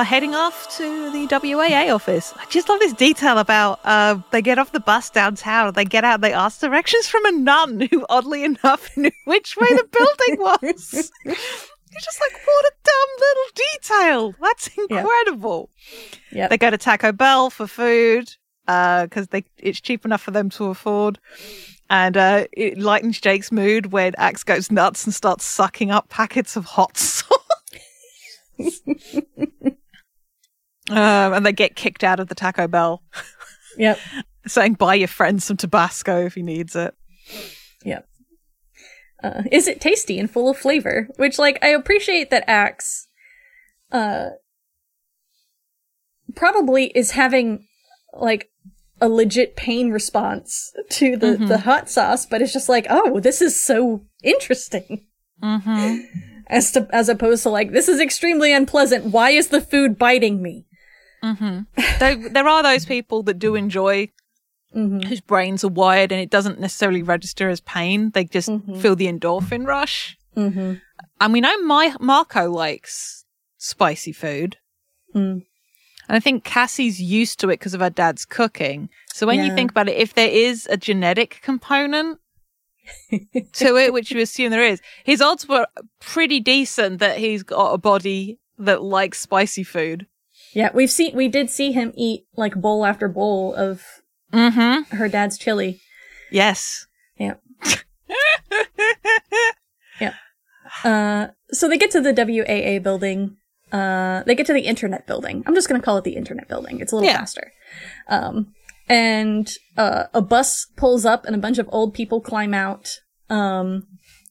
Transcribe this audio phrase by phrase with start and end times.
[0.00, 2.32] are heading off to the WAA office.
[2.34, 6.04] I just love this detail about uh, they get off the bus downtown, they get
[6.04, 10.40] out, they ask directions from a nun who, oddly enough, knew which way the building
[10.42, 11.12] was.
[11.26, 14.34] You're just like, what a dumb little detail.
[14.40, 15.68] That's incredible.
[16.32, 16.48] Yep.
[16.48, 18.30] They go to Taco Bell for food
[18.64, 21.18] because they it's cheap enough for them to afford.
[21.90, 26.56] And uh, it lightens Jake's mood when Ax goes nuts and starts sucking up packets
[26.56, 26.96] of hot
[28.56, 28.80] sauce.
[30.90, 33.02] Um, and they get kicked out of the Taco Bell,
[33.78, 33.98] Yep.
[34.46, 36.94] saying, buy your friend some Tabasco if he needs it.
[37.84, 38.08] Yep.
[39.22, 41.08] Uh, is it tasty and full of flavor?
[41.16, 43.06] Which, like, I appreciate that Ax,
[43.92, 44.30] uh,
[46.34, 47.66] probably is having,
[48.12, 48.50] like,
[49.00, 53.40] a legit pain response to the, the hot sauce, but it's just like, oh, this
[53.40, 55.06] is so interesting.
[55.42, 56.00] Mm-hmm.
[56.48, 59.06] As to, as opposed to like, this is extremely unpleasant.
[59.06, 60.66] Why is the food biting me?
[61.98, 64.10] There, there are those people that do enjoy
[64.72, 68.10] whose brains are wired and it doesn't necessarily register as pain.
[68.10, 68.50] They just
[68.80, 70.16] feel the endorphin rush.
[70.36, 70.74] Mm-hmm.
[71.20, 73.24] And we know my Marco likes
[73.58, 74.56] spicy food.
[75.14, 75.44] Mm.
[76.08, 78.88] And I think Cassie's used to it because of her dad's cooking.
[79.12, 82.18] So when you think about it, if there is a genetic component
[83.52, 85.66] to it, which you assume there is, his odds were
[86.00, 90.06] pretty decent that he's got a body that likes spicy food.
[90.52, 93.82] Yeah, we've seen, we did see him eat like bowl after bowl of
[94.32, 94.96] Mm-hmm.
[94.96, 95.80] her dad's chili.
[96.30, 96.86] Yes.
[97.18, 97.34] Yeah.
[100.00, 100.14] yeah.
[100.84, 103.36] Uh, so they get to the WAA building.
[103.72, 105.42] Uh, they get to the internet building.
[105.46, 106.80] I'm just going to call it the internet building.
[106.80, 107.18] It's a little Yeah.
[107.18, 107.52] faster.
[108.08, 108.54] Um,
[108.88, 112.98] and, uh, a bus pulls up and a bunch of old people climb out.
[113.28, 113.86] Um,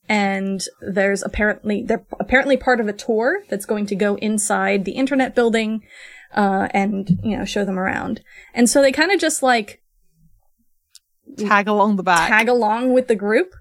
[0.10, 4.94] and there's apparently, they're apparently part of a tour that's going to go inside the
[4.94, 5.84] internet building,
[6.36, 8.22] uh, and, you know, show them around.
[8.54, 9.82] And so they kind of just like,
[11.38, 12.28] Tag along the back.
[12.28, 13.54] tag along with the group.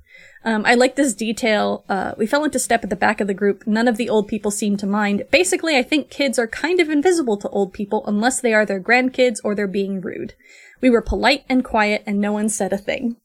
[0.44, 1.84] Um, I like this detail.
[1.88, 3.66] Uh, we fell into step at the back of the group.
[3.66, 5.25] None of the old people seemed to mind.
[5.30, 8.80] Basically, I think kids are kind of invisible to old people unless they are their
[8.80, 10.34] grandkids or they're being rude.
[10.80, 13.16] We were polite and quiet, and no one said a thing.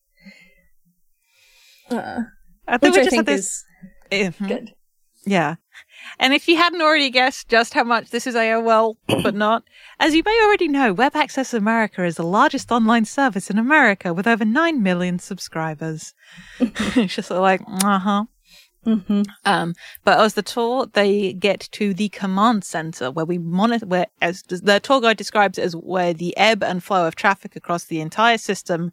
[1.90, 2.24] Uh,
[2.68, 3.66] I think which we I just think had is
[4.12, 4.36] this.
[4.38, 4.48] Mhm.
[4.48, 4.74] good.
[5.26, 5.56] Yeah.
[6.20, 9.64] And if you hadn't already guessed just how much this is AOL, but not,
[10.00, 14.14] as you may already know, Web Access America is the largest online service in America
[14.14, 16.14] with over 9 million subscribers.
[16.60, 18.26] it's just like, uh huh.
[18.86, 19.22] Mm-hmm.
[19.46, 24.08] Um, but as the tour, they get to the command center where we monitor, where,
[24.22, 27.86] as the tour guide describes it as where the ebb and flow of traffic across
[27.86, 28.92] the entire system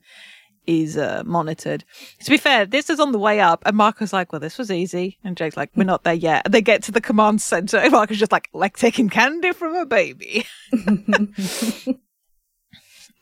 [0.67, 1.85] is uh, monitored.
[2.25, 4.71] To be fair, this is on the way up, and Marco's like, "Well, this was
[4.71, 7.79] easy," and Jake's like, "We're not there yet." And they get to the command center,
[7.79, 10.47] and Marco's just like, "Like taking candy from a baby."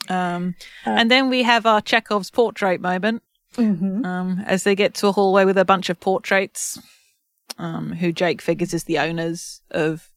[0.08, 0.54] um,
[0.84, 3.22] and then we have our Chekhov's portrait moment
[3.56, 4.04] Mm-hmm.
[4.04, 6.78] um, as they get to a hallway with a bunch of portraits,
[7.56, 10.10] um, who Jake figures is the owners of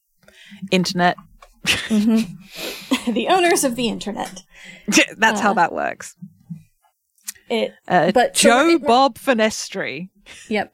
[0.70, 1.16] internet.
[1.90, 4.44] the owners of the internet.
[5.18, 5.56] That's how Uh.
[5.56, 6.16] that works.
[7.52, 7.74] It.
[7.88, 10.10] Uh, but- Joe we're- Bob Fenestre.
[10.50, 10.74] Yep.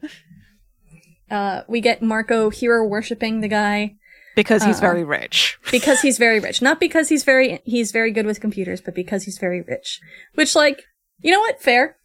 [1.30, 3.96] Uh, we get Marco hero worshipping the guy.
[4.36, 4.82] Because he's Uh.
[4.82, 5.58] very rich.
[5.72, 9.24] because he's very rich not because he's very he's very good with computers but because
[9.24, 10.00] he's very rich
[10.36, 10.84] which like
[11.22, 11.98] you know what fair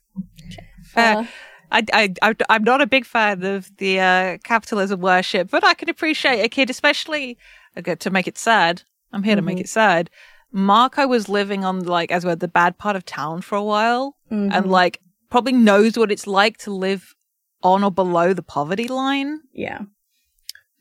[0.82, 1.16] Fair.
[1.18, 1.24] Uh,
[1.70, 1.84] I,
[2.22, 6.42] I, I'm not a big fan of the uh, capitalism worship, but I can appreciate
[6.44, 7.38] a kid, especially
[7.78, 8.82] okay, to make it sad.
[9.10, 10.10] I'm here to make it sad.
[10.52, 14.16] Marco was living on like as well the bad part of town for a while,
[14.30, 15.00] and like
[15.30, 17.14] probably knows what it's like to live
[17.62, 19.40] on or below the poverty line.
[19.52, 19.80] yeah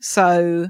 [0.00, 0.68] So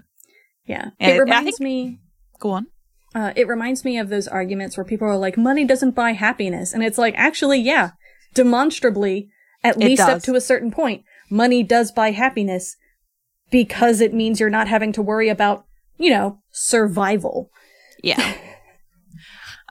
[0.67, 2.01] yeah it reminds think- me
[2.39, 2.67] go on.
[3.15, 6.73] uh, it reminds me of those arguments where people are like money doesn't buy happiness
[6.73, 7.91] and it's like actually yeah
[8.35, 9.29] demonstrably
[9.65, 12.77] at It least up to a certain point money does buy happiness
[13.51, 15.65] because it means you're not having to worry about
[15.99, 17.51] you know survival
[18.03, 18.35] Yeah.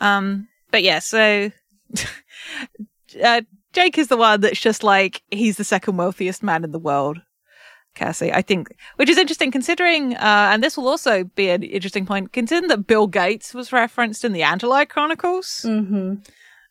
[0.01, 1.51] um, but yeah, so
[3.23, 6.79] uh, Jake is the one that's just like he's the second wealthiest man in the
[6.79, 7.21] world.
[7.93, 12.05] Cassie, I think, which is interesting considering, uh, and this will also be an interesting
[12.05, 15.65] point, considering that Bill Gates was referenced in the Andalite Chronicles.
[15.65, 16.15] mm-hmm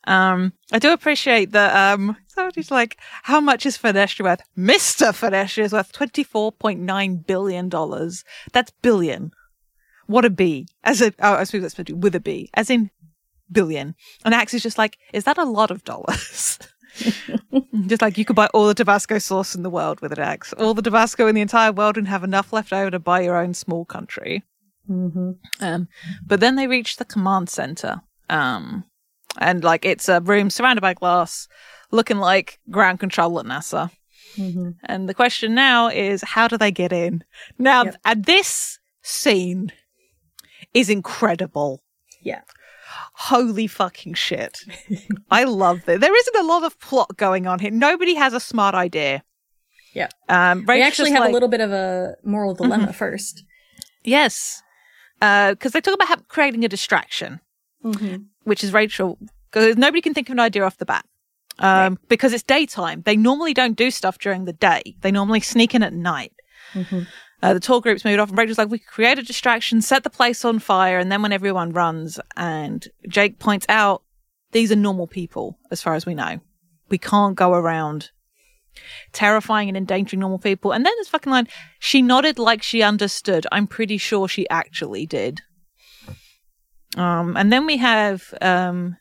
[0.04, 1.76] Um, I do appreciate that.
[1.76, 4.42] Um, somebody's like, how much is Fenestre worth?
[4.56, 5.12] Mr.
[5.12, 7.68] Fenestre is worth $24.9 billion.
[8.52, 9.32] That's billion.
[10.06, 10.66] What a B.
[10.82, 12.90] As a, oh, I suppose that's supposed to be with a B, as in
[13.52, 13.94] billion.
[14.24, 16.58] And Ax is just like, is that a lot of dollars?
[17.86, 20.52] just like you could buy all the Tabasco sauce in the world with an Ax,
[20.54, 23.36] all the Tabasco in the entire world and have enough left over to buy your
[23.36, 24.42] own small country.
[24.88, 25.30] Mm-hmm.
[25.60, 25.88] Um,
[26.26, 28.02] but then they reach the command center.
[28.28, 28.84] Um,
[29.38, 31.48] and like it's a room surrounded by glass,
[31.90, 33.90] looking like ground control at NASA.
[34.36, 34.70] Mm-hmm.
[34.84, 37.24] And the question now is, how do they get in?
[37.58, 37.96] Now, Yep.
[38.04, 39.72] and this scene
[40.74, 41.82] is incredible.
[42.22, 42.42] Yeah.
[43.24, 44.58] Holy fucking shit.
[45.30, 46.00] I love this.
[46.00, 47.70] There isn't a lot of plot going on here.
[47.70, 49.22] Nobody has a smart idea.
[49.94, 50.08] Yeah.
[50.28, 53.44] Um, They Rachel's actually have like- a little bit of a moral dilemma first.
[54.04, 54.62] Yes.
[55.20, 57.40] Because they talk about ha- creating a distraction,
[57.84, 58.22] Mm-hmm.
[58.44, 59.18] which is Rachel,
[59.50, 61.04] because nobody can think of an idea off the bat.
[61.58, 63.02] Um, Because it's daytime.
[63.02, 64.96] They normally don't do stuff during the day.
[65.02, 66.32] They normally sneak in at night.
[66.72, 67.00] Mm-hmm.
[67.42, 70.10] Uh, the tour group's moved off, and Rachel's like, we create a distraction, set the
[70.10, 74.02] place on fire, and then when everyone runs, and Jake points out,
[74.52, 76.40] these are normal people, as far as we know.
[76.88, 78.10] We can't go around
[79.12, 80.72] terrifying and endangering normal people.
[80.72, 81.48] And then this fucking line,
[81.78, 83.46] she nodded like she understood.
[83.52, 85.40] I'm pretty sure she actually did.
[86.96, 88.96] Um, and then we have um,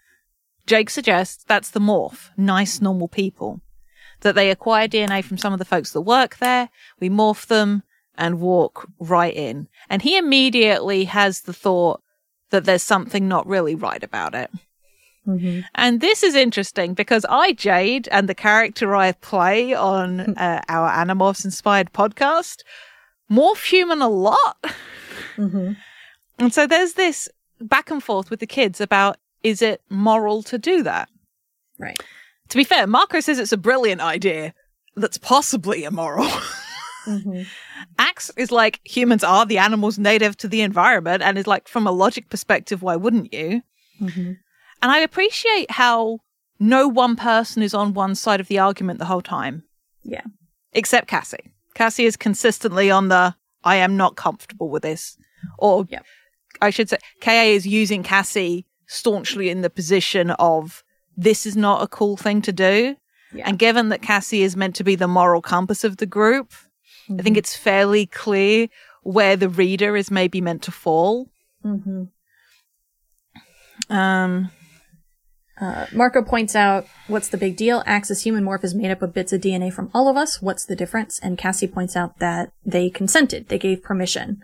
[0.67, 3.61] Jake suggests that's the morph, nice normal people,
[4.21, 6.69] that they acquire DNA from some of the folks that work there.
[6.99, 7.83] We morph them
[8.19, 9.67] and walk right in.
[9.89, 12.03] And he immediately has the thought
[12.51, 14.51] that there's something not really right about it.
[15.25, 15.61] Mm-hmm.
[15.75, 20.91] And this is interesting because I, Jade, and the character I play on uh, our
[20.91, 22.63] Animorphs inspired podcast
[23.31, 24.57] morph human a lot.
[25.37, 25.73] Mm-hmm.
[26.39, 27.29] And so there's this
[27.61, 31.09] back and forth with the kids about is it moral to do that?
[31.77, 32.01] Right.
[32.49, 34.53] To be fair, Marco says it's a brilliant idea
[34.95, 36.27] that's possibly immoral.
[37.09, 37.41] Mm-hmm.
[37.97, 41.87] Ax is like humans are the animals native to the environment and is like from
[41.87, 43.61] a logic perspective, why wouldn't you?
[44.01, 44.33] Mm-hmm.
[44.81, 46.19] And I appreciate how
[46.59, 49.63] no one person is on one side of the argument the whole time.
[50.03, 50.23] Yeah.
[50.73, 51.51] Except Cassie.
[51.73, 55.17] Cassie is consistently on the I am not comfortable with this.
[55.57, 56.05] Or Yep.
[56.61, 60.83] I should say KA is using Cassie staunchly in the position of
[61.15, 62.95] this is not a cool thing to do.
[63.33, 63.47] Yeah.
[63.47, 66.53] And given that Cassie is meant to be the moral compass of the group,
[67.17, 68.67] I think it's fairly clear
[69.03, 71.29] where the reader is maybe meant to fall.
[71.65, 72.03] Mm-hmm.
[73.93, 74.51] Um
[75.61, 77.83] Uh, Marco points out, what's the big deal?
[77.85, 80.41] Ax's human morph is made up of bits of DNA from all of us.
[80.41, 81.19] What's the difference?
[81.19, 83.49] And Cassie points out that they consented.
[83.49, 84.41] They gave permission.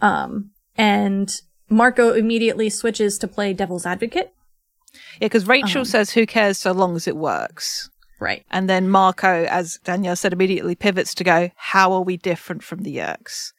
[0.00, 1.30] Um, and
[1.68, 4.32] Marco immediately switches to play devil's advocate.
[5.20, 5.84] Yeah, because Rachel Um.
[5.84, 8.44] says, "Who cares so long as it works?" Right.
[8.50, 12.80] And then Marco, as Danielle said, immediately pivots to go, "How are we different from
[12.82, 13.52] the Yeerks?"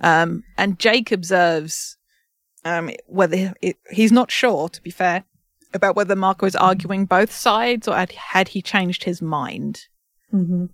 [0.00, 1.96] Um, and Jake observes
[2.64, 5.24] um, whether it, he's not sure, to be fair,
[5.72, 9.86] about whether Marco is arguing both sides or had, had he changed his mind.
[10.32, 10.66] Mm-hmm.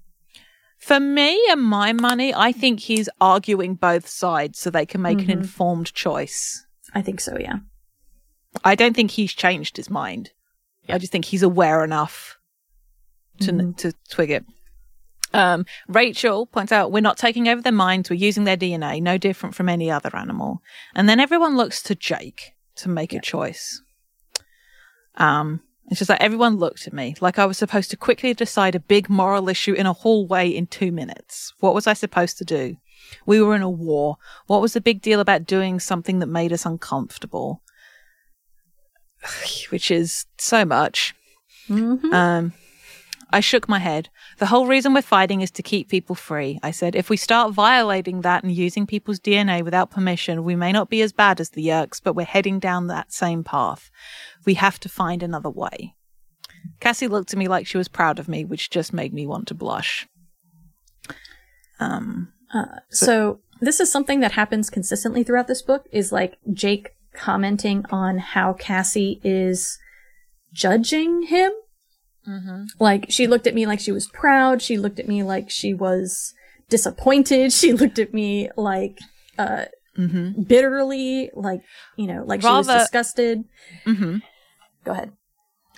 [0.78, 5.18] For me and my money, I think he's arguing both sides so they can make
[5.18, 5.24] Mhm.
[5.24, 6.64] an informed choice.
[6.94, 7.58] I think so, yeah.
[8.64, 10.30] I don't think he's changed his mind.
[10.88, 12.36] I just think he's aware enough
[13.40, 13.76] to Mhm.
[13.78, 14.44] to twig it.
[15.32, 19.16] Um, Rachel points out we're not taking over their minds; we're using their DNA, no
[19.18, 20.60] different from any other animal.
[20.94, 23.80] And then everyone looks to Jake to make a choice.
[25.16, 28.74] Um, it's just like everyone looked at me like I was supposed to quickly decide
[28.74, 31.52] a big moral issue in a hallway in two minutes.
[31.60, 32.76] What was I supposed to do?
[33.26, 34.16] We were in a war.
[34.46, 37.62] What was the big deal about doing something that made us uncomfortable?
[39.70, 41.14] Which is so much.
[41.68, 42.12] Mm-hmm.
[42.12, 42.52] Um,
[43.32, 44.08] I shook my head.
[44.38, 46.58] The whole reason we're fighting is to keep people free.
[46.62, 50.72] I said, if we start violating that and using people's DNA without permission, we may
[50.72, 53.90] not be as bad as the Yeerks, but we're heading down that same path.
[54.44, 55.94] We have to find another way.
[56.80, 59.48] Cassie looked at me like she was proud of me, which just made me want
[59.48, 60.08] to blush.
[61.78, 62.32] Um,
[62.90, 68.18] So this is something that happens consistently throughout this book is like Jake commenting on
[68.18, 69.78] how Cassie is
[70.52, 71.52] judging him.
[72.78, 74.62] Like she looked at me like she was proud.
[74.62, 76.34] She looked at me like she was
[76.68, 77.52] disappointed.
[77.60, 78.98] She looked at me like
[79.38, 79.64] uh
[79.96, 80.42] mm-hmm.
[80.42, 81.62] bitterly, like
[81.96, 83.44] you know, like she was Rather- disgusted.
[83.86, 84.22] mhm.
[84.84, 85.12] Go ahead.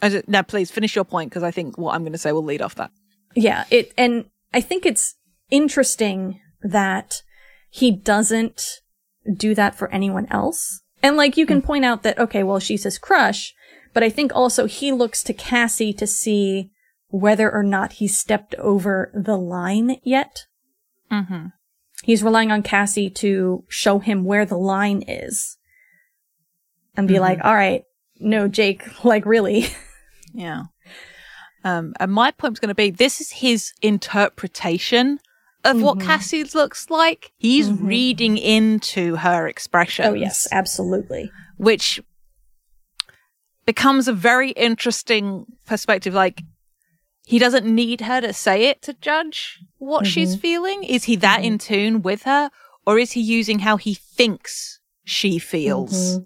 [0.03, 2.45] Just- Now, please finish your point because I think what I'm going to say will
[2.45, 2.91] lead off that.
[3.35, 5.15] Yeah, it and I think it's
[5.51, 7.23] interesting that
[7.71, 8.81] he doesn't
[9.37, 10.83] do that for anyone else.
[11.03, 13.55] And like you can point out that okay, well she's his crush,
[13.93, 16.71] but I think also he looks to Cassie to see
[17.09, 20.47] whether or not he's stepped over the line yet.
[21.11, 21.49] Mm-hmm.
[22.03, 25.59] He's relying on Cassie to show him where the line is.
[26.95, 27.85] And be like, "All right,
[28.21, 29.67] no Jake, like really."
[30.35, 30.65] Yeah.
[31.65, 35.21] Um, and my point was going to be this is his interpretation
[35.65, 37.33] of what Cassie looks like.
[37.39, 40.09] He's reading into her expressions.
[40.09, 41.31] Oh yes, absolutely.
[41.57, 42.01] which
[43.67, 46.15] becomes a very interesting perspective.
[46.15, 46.43] Like,
[47.25, 50.83] he doesn't need her to say it to judge what she's feeling.
[50.85, 52.51] Is he that in tune with her,
[52.87, 56.21] or is he using how he thinks she feels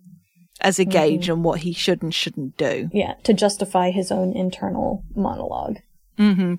[0.60, 2.88] as a gauge on what he should and shouldn't do?
[2.92, 5.78] Yeah, to justify his own internal monologue.
[6.16, 6.54] hmm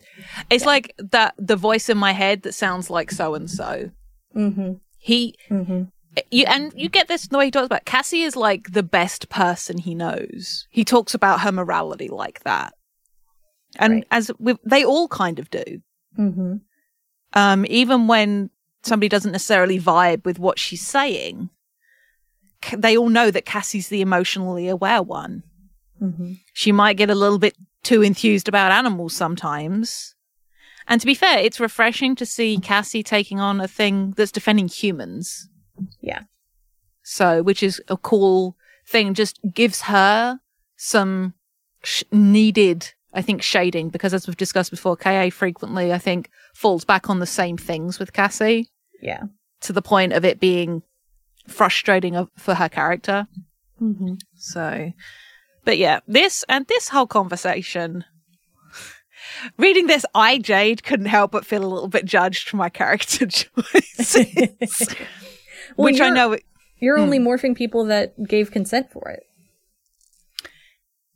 [0.52, 3.90] It's like that the voice in my head that sounds like so and so.
[4.36, 4.74] Mm-hmm.
[5.00, 5.84] He Mm-hmm.
[6.32, 8.84] You and you get this in the way he talks about Cassie is like the
[8.84, 10.68] best person he knows.
[10.70, 12.74] He talks about her morality like that,
[13.78, 14.08] and Right.
[14.12, 14.32] as
[14.66, 15.82] they all kind of do.
[16.18, 16.56] Mm-hmm.
[17.34, 18.50] Um, even when
[18.84, 21.50] somebody doesn't necessarily vibe with what she's saying,
[22.76, 25.44] they all know that Cassie's the emotionally aware one.
[26.02, 26.34] Mm-hmm.
[26.54, 30.16] She might get a little bit too enthused about animals sometimes.
[30.88, 34.70] And to be fair, it's refreshing to see Cassie taking on a thing that's defending
[34.70, 35.50] humans.
[36.02, 36.22] Yeah.
[37.04, 38.56] So, which is a cool
[38.88, 40.40] thing, just gives her
[40.76, 41.34] some
[41.84, 46.84] sh- needed, I think, shading because as we've discussed before, KA frequently, I think, falls
[46.86, 48.70] back on the same things with Cassie
[49.02, 49.24] Yeah.
[49.62, 50.84] to the point of it being
[51.48, 53.28] frustrating for her character.
[53.82, 54.16] Mm-hmm.
[54.36, 54.92] So,
[55.64, 58.04] but yeah, this and this whole conversation.
[59.58, 63.26] Reading this, I, Jade, couldn't help but feel a little bit judged for my character
[63.28, 64.96] choices.
[65.78, 66.38] Well, which I know,
[66.80, 69.24] You're only morphing people that gave consent for it.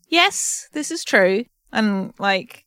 [0.08, 1.46] yes, this is true.
[1.72, 2.65] And like,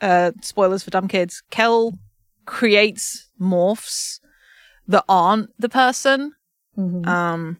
[0.00, 1.98] uh, spoilers for dumb kids, Kel
[2.46, 4.20] creates morphs
[4.86, 6.32] that aren't the person.
[6.76, 7.06] Mm-hmm.
[7.08, 7.58] Um,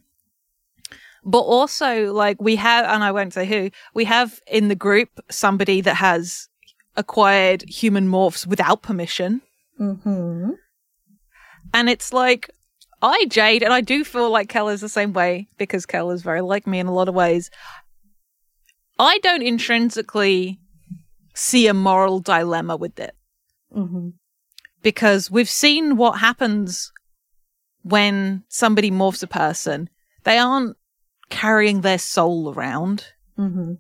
[1.24, 5.10] but also, like, we have, and I won't say who, we have in the group
[5.30, 6.48] somebody that has
[6.96, 9.42] acquired human morphs without permission.
[9.78, 10.52] Mm-hmm.
[11.74, 12.48] And it's like,
[13.00, 16.22] I, Jade, and I do feel like Kel is the same way because Kel is
[16.22, 17.50] very like me in a lot of ways.
[18.98, 20.58] I don't intrinsically
[21.34, 23.14] see a moral dilemma with it
[23.76, 24.08] Mm-hmm.
[24.82, 26.90] because we've seen what happens
[27.82, 29.90] when somebody morphs a person.
[30.24, 30.76] They aren't
[31.28, 33.04] carrying their soul around.
[33.38, 33.74] Mm-hmm.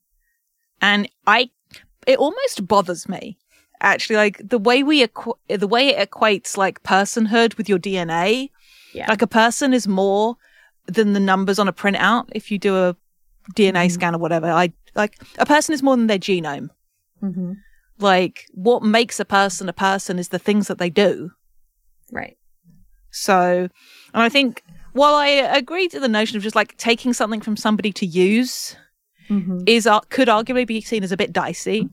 [0.82, 1.50] and I,
[2.06, 3.38] it almost bothers me.
[3.80, 8.50] Actually, like the way we equ- the way it equates like personhood with your DNA.
[8.92, 9.06] Yeah.
[9.08, 10.36] Like a person is more
[10.86, 12.28] than the numbers on a printout.
[12.34, 12.96] If you do a
[13.54, 16.70] DNA scan or whatever, I like a person is more than their genome.
[17.22, 17.52] Mm-hmm.
[17.98, 21.30] Like what makes a person a person is the things that they do.
[22.10, 22.36] Right.
[23.10, 23.68] So,
[24.14, 27.56] and I think while I agree to the notion of just like taking something from
[27.56, 28.76] somebody to use
[29.30, 29.64] Mm-hmm.
[29.66, 31.86] is uh, could arguably be seen as a bit dicey.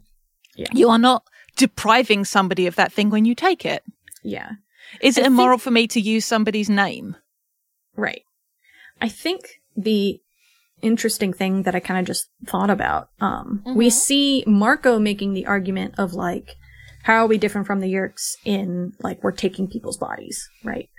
[0.56, 0.68] Yeah.
[0.72, 1.25] You are not
[1.58, 3.84] depriving somebody of that thing when you take it.
[4.24, 4.52] Yeah.
[5.01, 7.15] Is it I think- immoral for me to use somebody's name?
[7.96, 8.24] Right.
[9.01, 9.42] I think
[9.75, 10.20] the
[10.82, 15.46] interesting thing that I kind of just thought about, um, we see Marco making the
[15.46, 16.56] argument of like,
[17.04, 20.89] how are we different from the Yeerks in like we're taking people's bodies, right?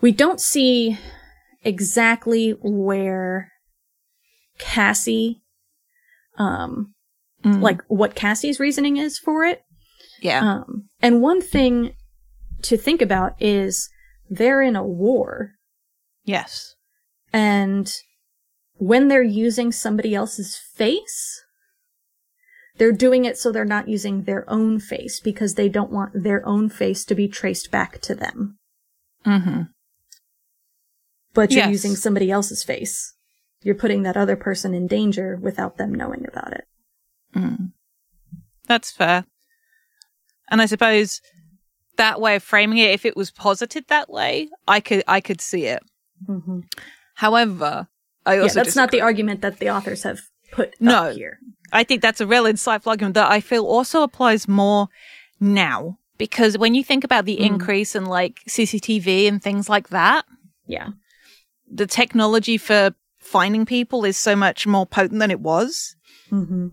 [0.00, 0.98] We don't see
[1.62, 3.52] exactly where
[4.58, 5.42] Cassie,
[6.38, 6.92] um,
[7.44, 7.60] Mm.
[7.60, 9.62] like what Cassie's reasoning is for it.
[10.20, 10.40] Yeah.
[10.40, 11.94] Um, and one thing
[12.68, 13.88] to think about is
[14.30, 15.52] they're in a war,
[16.24, 16.74] yes.
[17.32, 17.92] and
[18.78, 21.42] when they're using somebody else's face,
[22.76, 26.46] they're doing it so they're not using their own face because they don't want their
[26.46, 28.58] own face to be traced back to them.
[29.24, 29.62] Mm-hmm.
[31.32, 31.70] But you're Yes.
[31.70, 33.14] using somebody else's face.
[33.62, 36.64] You're putting that other person in danger without them knowing about it.
[37.34, 37.72] Mm.
[38.66, 39.24] That's fair.
[40.50, 41.20] And I suppose
[41.96, 45.40] that way of framing it, if it was posited that way, I could I could
[45.40, 45.82] see it.
[46.28, 46.60] Mm-hmm.
[47.14, 47.88] However,
[48.24, 50.20] I Yeah, also that's not the argument that the authors have
[50.52, 51.08] put No.
[51.08, 51.38] up here.
[51.72, 54.88] I think that's a real insightful argument that I feel also applies more
[55.40, 57.46] now because when you think about the Mm.
[57.46, 60.24] increase in like CCTV and things like that,
[60.66, 60.90] Yeah.
[61.70, 65.96] the technology for finding people is so much more potent than it was.
[66.30, 66.68] Mm-hmm.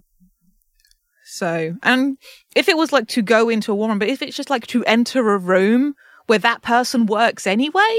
[1.34, 2.18] So, and
[2.56, 4.86] if it was like to go into a woman, but if it's just like to
[4.86, 5.96] enter a room
[6.28, 7.98] where that person works anyway,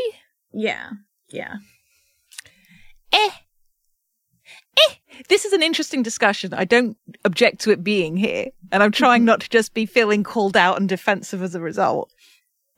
[0.52, 0.90] Yeah.
[1.30, 1.56] Yeah.
[3.12, 3.30] eh,
[4.78, 4.94] eh.
[5.28, 6.54] This is an interesting discussion.
[6.54, 10.22] I don't object to it being here, and I'm trying not to just be feeling
[10.22, 12.10] called out and defensive as a result.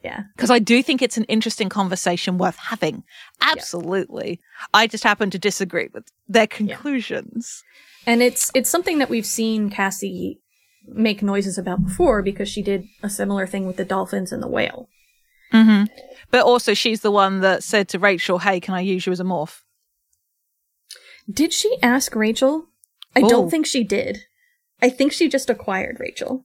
[0.03, 0.23] Yeah.
[0.37, 3.03] Because I do think it's an interesting conversation worth having.
[3.43, 4.41] Absolutely.
[4.73, 7.63] I just happen to disagree with their conclusions.
[8.07, 10.41] And it's it's something that we've seen Cassie
[10.87, 14.49] make noises about before because she did a similar thing with the dolphins and the
[14.49, 14.89] whale.
[15.53, 15.85] Mm-hmm.
[16.31, 19.21] But also, she's the one that said to Rachel, "Hey, can I use you as
[19.21, 19.63] a morph?"
[21.31, 22.67] Did she ask Rachel?
[23.15, 23.29] I Oh.
[23.29, 24.21] don't think she did.
[24.83, 26.45] I think she just acquired Rachel.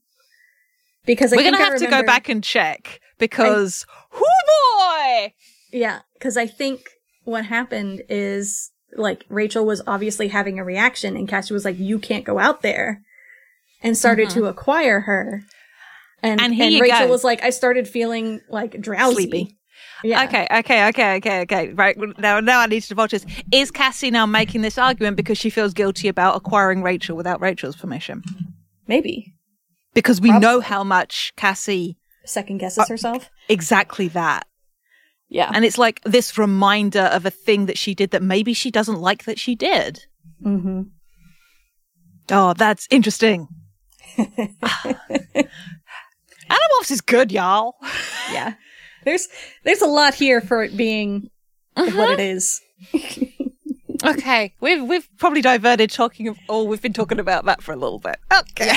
[1.04, 4.20] Because I We're gonna I have to go back and check because, whoo
[4.78, 5.34] boy!
[5.72, 6.80] Yeah, because I think
[7.24, 11.98] what happened is like Rachel was obviously having a reaction, and Cassie was like, "You
[11.98, 13.02] can't go out there,"
[13.82, 15.42] and started to acquire her.
[16.22, 16.60] And Mm-hmm.
[16.62, 17.08] And you Rachel go.
[17.08, 19.58] was like, "I started feeling like drowsy." Sleepy.
[20.04, 20.24] Yeah.
[20.24, 21.72] Okay, okay, okay, okay, okay.
[21.72, 23.24] Right now, now I need to divulge this.
[23.52, 27.76] Is Cassie now making this argument because she feels guilty about acquiring Rachel without Rachel's
[27.76, 28.22] permission?
[28.88, 29.32] Maybe
[29.94, 30.46] Because we Probably.
[30.48, 33.30] know how much Cassie second Uh, guesses herself.
[33.48, 34.46] exactly that.
[35.28, 35.50] Yeah.
[35.54, 39.00] And it's like this reminder of a thing that she did that maybe she doesn't
[39.00, 40.04] like that she did.
[40.44, 40.82] mm-hmm.
[42.30, 43.48] Oh, that's interesting.
[46.50, 47.76] Animorphs is good, y'all.
[48.32, 48.54] Yeah.
[49.04, 49.28] There's
[49.64, 51.28] there's a lot here for it being
[51.76, 51.96] Uh-huh.
[51.98, 52.60] what it is.
[54.04, 56.36] Okay, we've we've probably diverted talking of.
[56.48, 58.16] Oh, we've been talking about that for a little bit.
[58.36, 58.74] Okay.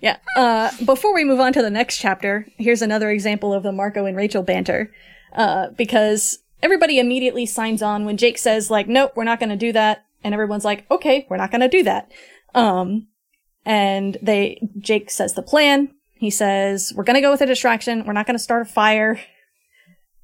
[0.00, 0.16] Yeah.
[0.36, 4.06] Uh, before we move on to the next chapter, here's another example of the Marco
[4.06, 4.90] and Rachel banter.
[5.32, 9.56] Uh, because everybody immediately signs on when Jake says, like, nope, we're not going to
[9.56, 10.04] do that.
[10.24, 12.10] And everyone's like, okay, we're not going to do that.
[12.52, 13.06] Um,
[13.70, 15.94] and they, Jake says the plan.
[16.14, 18.04] He says, we're going to go with a distraction.
[18.04, 19.20] We're not going to start a fire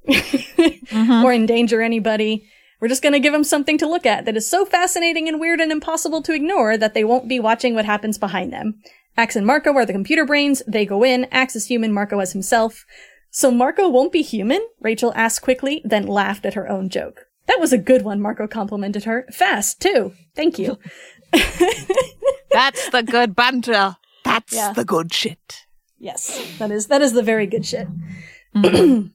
[0.05, 1.09] mm-hmm.
[1.23, 2.45] or endanger anybody.
[2.81, 5.39] We're just going to give them something to look at that is so fascinating and
[5.39, 8.81] weird and impossible to ignore that they won't be watching what happens behind them.
[9.15, 10.61] Ax and Marco are the computer brains.
[10.67, 11.25] They go in.
[11.31, 11.93] Ax is human.
[11.93, 12.83] Marco as himself.
[13.31, 14.59] So Marco won't be human?
[14.81, 17.27] Rachel asked quickly, then laughed at her own joke.
[17.47, 19.25] That was a good one, Marco complimented her.
[19.31, 20.11] Fast, too.
[20.35, 20.77] Thank you.
[22.51, 23.97] That's the good banter.
[24.23, 24.73] That's Yeah.
[24.73, 25.65] the good shit.
[25.99, 27.87] yes, that is, that is the very good shit.
[28.53, 29.11] and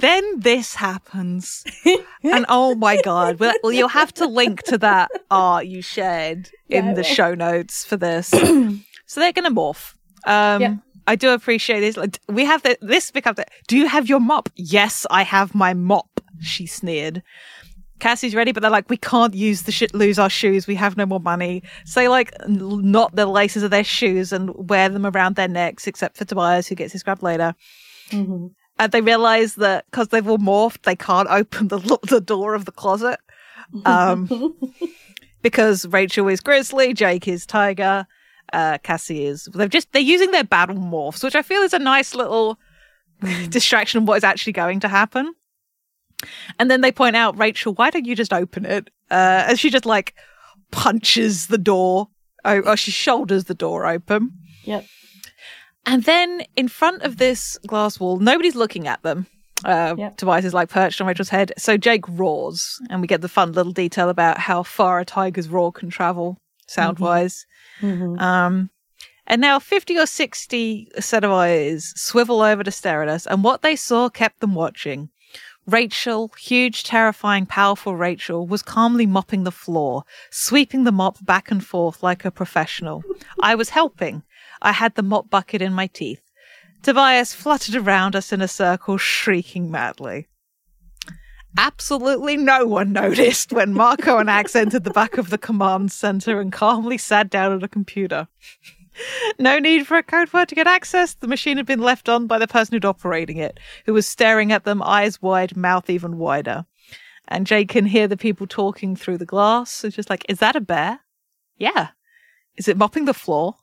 [0.00, 1.64] then this happens.
[2.22, 3.38] and oh my god.
[3.38, 7.34] Well, well, you'll have to link to that art you shared in I the show
[7.34, 8.28] notes for this.
[9.06, 9.94] so they're going to morph.
[10.26, 10.74] Um, Yeah.
[11.06, 11.98] I do appreciate this.
[12.28, 14.48] We have the, this becomes the, do you have your mop?
[14.54, 16.20] Yes, I have my mop.
[16.40, 17.24] She sneered.
[18.02, 20.66] Cassie's ready, but they're like, we can't use the shit, lose our shoes.
[20.66, 21.62] We have no more money.
[21.84, 25.86] So they like knot the laces of their shoes and wear them around their necks,
[25.86, 27.54] except for Tobias, who gets his grab later.
[28.80, 32.64] And they realize that because they've all morphed, they can't open the the door of
[32.64, 33.20] the closet.
[33.84, 34.56] Um,
[35.42, 38.08] because Rachel is Grizzly, Jake is Tiger,
[38.52, 39.48] uh, Cassie is.
[39.54, 42.58] They've just they're using their battle morphs, which I feel is a nice little
[43.50, 45.32] distraction of what is actually going to happen.
[46.58, 48.88] And then they point out, Rachel, why don't you just open it?
[49.10, 50.14] Uh, and she just like
[50.70, 52.08] punches the door,
[52.44, 54.32] oh, or she shoulders the door open.
[54.64, 54.86] Yep.
[55.86, 59.26] And then in front of this glass wall, nobody's looking at them.
[59.64, 60.16] Uh, Yep.
[60.16, 61.52] Tobias is like perched on Rachel's head.
[61.58, 65.48] So Jake roars, and we get the fun little detail about how far a tiger's
[65.48, 67.46] roar can travel sound wise.
[68.18, 68.70] Um,
[69.26, 73.44] and now 50 or 60 set of eyes swivel over to stare at us, and
[73.44, 75.10] what they saw kept them watching.
[75.66, 81.64] Rachel, huge, terrifying, powerful Rachel, was calmly mopping the floor, sweeping the mop back and
[81.64, 83.04] forth like a professional.
[83.40, 84.24] I was helping.
[84.60, 86.22] I had the mop bucket in my teeth.
[86.82, 90.26] Tobias fluttered around us in a circle, shrieking madly.
[91.56, 96.40] Absolutely no one noticed when Marco and Ax entered the back of the command center
[96.40, 98.26] and calmly sat down at a computer.
[99.38, 101.14] No need for a code word to get access.
[101.14, 104.52] The machine had been left on by the person who'd operating it, who was staring
[104.52, 106.66] at them, eyes wide, mouth even wider.
[107.28, 109.84] And Jake can hear the people talking through the glass.
[109.84, 111.00] It's just like, is that a bear?
[111.56, 111.88] Yeah.
[112.56, 113.56] Is it mopping the floor?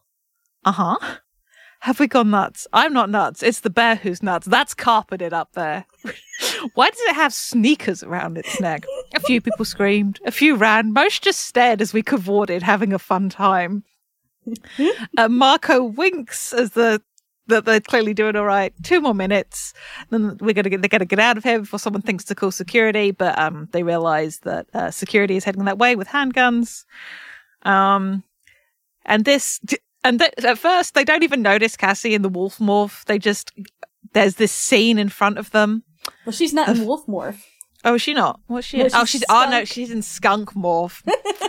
[0.65, 0.97] Uh huh.
[1.81, 2.67] Have we gone nuts?
[2.73, 3.41] I'm not nuts.
[3.41, 4.45] It's the bear who's nuts.
[4.45, 5.85] That's carpeted up there.
[6.73, 8.83] Why does it have sneakers around its neck?
[9.15, 10.19] A few people screamed.
[10.25, 10.91] A few ran.
[10.91, 13.85] Most just stared as we cavorted, having a fun time.
[15.17, 17.01] Uh, Marco winks as the
[17.47, 18.73] that they're clearly doing all right.
[18.83, 19.73] Two more minutes,
[20.09, 22.51] then we're gonna get they're gonna get out of here before someone thinks to call
[22.51, 23.11] security.
[23.11, 26.85] But um, they realize that uh, security is heading that way with handguns.
[27.63, 28.23] Um,
[29.05, 29.59] and this
[30.03, 33.03] and th- at first they don't even notice Cassie in the wolf morph.
[33.05, 33.51] They just
[34.13, 35.83] there's this scene in front of them.
[36.25, 37.43] Well, she's not in wolf morph.
[37.83, 38.39] Oh, is she not?
[38.47, 38.77] What's she?
[38.77, 38.91] No, in?
[38.93, 39.23] oh, she's she's.
[39.29, 41.01] Oh no, she's in skunk morph.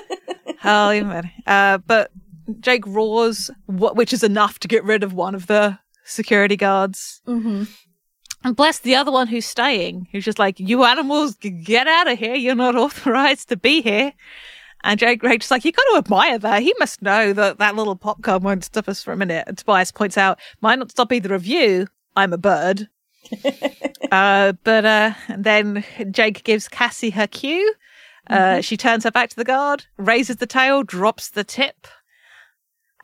[0.58, 1.30] Hell, even.
[1.46, 2.10] Uh, but
[2.60, 7.20] Jake roars, which is enough to get rid of one of the security guards.
[7.26, 7.64] Mm-hmm.
[8.42, 12.18] And bless the other one who's staying, who's just like, "You animals, get out of
[12.18, 12.34] here!
[12.34, 14.12] You're not authorized to be here."
[14.82, 16.62] And Jake Rachel's like, "You got to admire that.
[16.62, 19.92] He must know that that little popcorn won't stop us for a minute." And Tobias
[19.92, 21.86] points out, "Might not stop either of you.
[22.16, 22.88] I'm a bird."
[24.10, 27.74] uh, but uh, then Jake gives Cassie her cue.
[28.28, 31.86] Uh, She turns her back to the guard, raises the tail, drops the tip.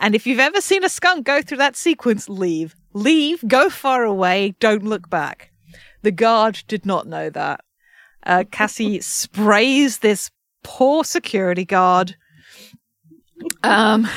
[0.00, 2.74] And if you've ever seen a skunk go through that sequence, leave.
[2.92, 5.52] Leave, go far away, don't look back.
[6.02, 7.60] The guard did not know that.
[8.24, 10.30] Uh, Cassie sprays this
[10.62, 12.16] poor security guard,
[13.62, 14.08] um,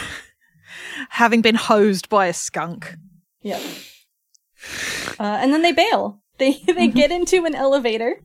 [1.09, 2.95] having been hosed by a skunk.
[3.41, 3.61] Yep.
[5.19, 6.21] Uh, and then they bail.
[6.37, 8.21] They they get into an elevator.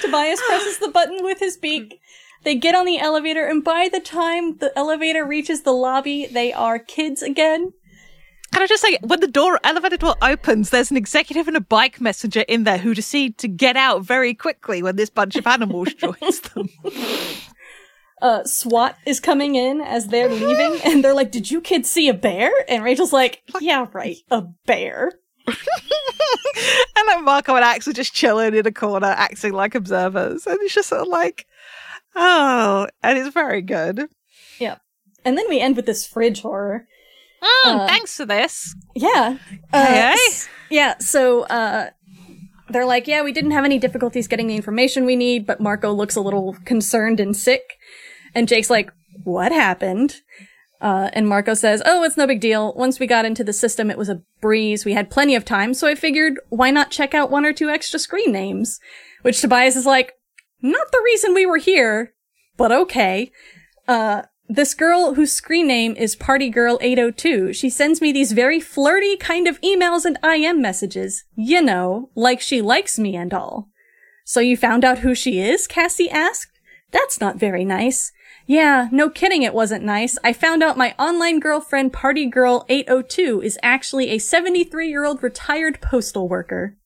[0.00, 2.00] Tobias presses the button with his beak.
[2.44, 6.52] They get on the elevator, and by the time the elevator reaches the lobby, they
[6.52, 7.72] are kids again.
[8.52, 11.60] Can I just say, when the door elevator door opens, there's an executive and a
[11.60, 15.46] bike messenger in there who decide to get out very quickly when this bunch of
[15.46, 16.68] animals joins them.
[18.20, 22.08] Uh, SWAT is coming in as they're leaving, and they're like, "Did you kids see
[22.08, 25.12] a bear?" And Rachel's like, "Yeah, right, a bear."
[25.46, 30.58] and then Marco and Ax are just chilling in a corner, acting like observers, and
[30.60, 31.46] it's just sort of like,
[32.14, 34.08] oh, and it's very good.
[34.58, 34.76] Yeah.
[35.24, 36.86] And then we end with this fridge horror.
[37.42, 38.74] Mm, Uh, thanks for this.
[38.94, 39.38] Yeah.
[39.72, 40.38] Uh, Hey, hey.
[40.70, 41.90] Yeah, so uh
[42.70, 45.92] they're like, yeah, we didn't have any difficulties getting the information we need, but Marco
[45.92, 47.76] looks a little concerned and sick.
[48.34, 48.90] And Jake's like,
[49.24, 50.22] what happened?
[50.80, 52.72] Uh, and Marco says, oh, it's no big deal.
[52.72, 54.86] Once we got into the system, it was a breeze.
[54.86, 57.68] We had plenty of time, so I figured, why not check out one or two
[57.68, 58.80] extra screen names?
[59.20, 60.14] Which Tobias is like,
[60.62, 62.14] not the reason we were here,
[62.56, 63.30] but okay.
[63.88, 68.60] Uh, this girl whose screen name is Party Girl 802, she sends me these very
[68.60, 71.24] flirty kind of emails and IM messages.
[71.34, 73.68] You know, like she likes me and all.
[74.24, 75.66] So you found out who she is?
[75.66, 76.60] Cassie asked.
[76.90, 78.12] That's not very nice.
[78.46, 80.18] Yeah, no kidding it wasn't nice.
[80.22, 85.22] I found out my online girlfriend Party Girl 802 is actually a 73 year old
[85.22, 86.76] retired postal worker.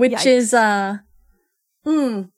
[0.00, 0.26] Which Yikes.
[0.26, 0.98] is, uh,
[1.86, 2.30] mm,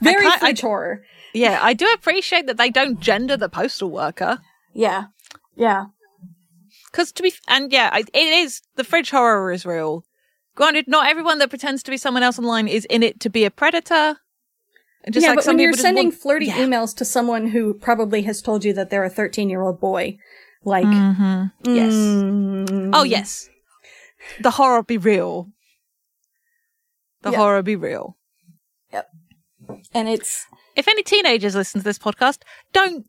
[0.00, 1.04] very fridge horror.
[1.34, 4.38] Yeah, I do appreciate that they don't gender the postal worker.
[4.74, 5.04] Yeah.
[5.56, 5.86] Yeah.
[6.90, 10.04] Because to be, and yeah, it is, the fridge horror is real.
[10.54, 13.44] Granted, not everyone that pretends to be someone else online is in it to be
[13.44, 14.18] a predator.
[15.10, 16.58] Yeah, like but when you're sending want- flirty Yeah.
[16.58, 20.18] emails to someone who probably has told you that they're a 13 year old boy,
[20.64, 21.52] like, Mhm.
[21.64, 21.92] Yes.
[21.94, 23.48] mm, Oh, yes.
[24.40, 25.50] The horror be real.
[27.22, 27.38] The Yeah.
[27.38, 28.16] horror be real.
[28.92, 29.08] Yep.
[29.92, 32.38] And it's If any teenagers listen to this podcast,
[32.72, 33.06] don't,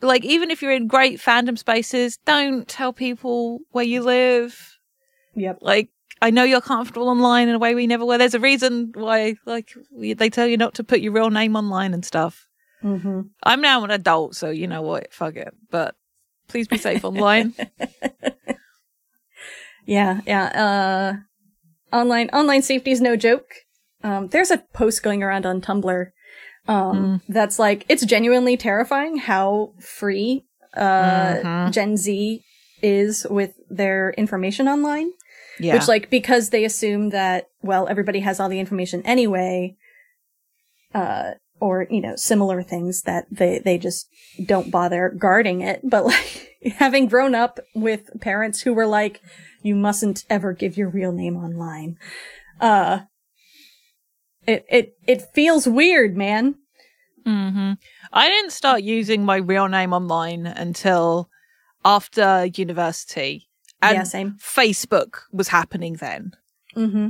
[0.00, 4.78] like, even if you're in great fandom spaces, don't tell people where you live.
[5.34, 5.90] yep, Like,
[6.22, 8.16] I know you're comfortable online in a way we never were.
[8.16, 11.56] There's a reason why, like, we, they tell you not to put your real name
[11.56, 12.46] online and stuff.
[12.80, 15.12] hmm I'm now an adult, so you know what?
[15.12, 15.54] Fuck it.
[15.70, 15.94] But
[16.48, 17.54] please be safe online.
[19.86, 20.44] yeah, yeah.
[21.92, 23.50] Uh, online online safety is no joke.
[24.02, 26.06] Um, there's a post going around on Tumblr
[26.68, 30.44] um, that's like it's genuinely terrifying how free
[30.76, 31.72] uh, Mhm.
[31.72, 32.42] Gen Z
[32.82, 35.10] is with their information online.
[35.60, 35.74] Yeah.
[35.74, 39.76] Which, like, because they assume that, well, everybody has all the information anyway,
[40.94, 44.08] uh, or, you know, similar things that they, they just
[44.44, 45.80] don't bother guarding it.
[45.84, 49.20] But, like, having grown up with parents who were like,
[49.64, 51.98] you mustn't ever give your real name online,
[52.60, 53.00] uh,
[54.46, 56.56] it, it, it feels weird, man.
[57.24, 57.72] hmm
[58.12, 61.30] I didn't start using my real name online until
[61.84, 63.48] after university.
[63.82, 64.36] And yeah, same.
[64.40, 66.32] Facebook was happening then.
[66.76, 67.08] Mm-hmm.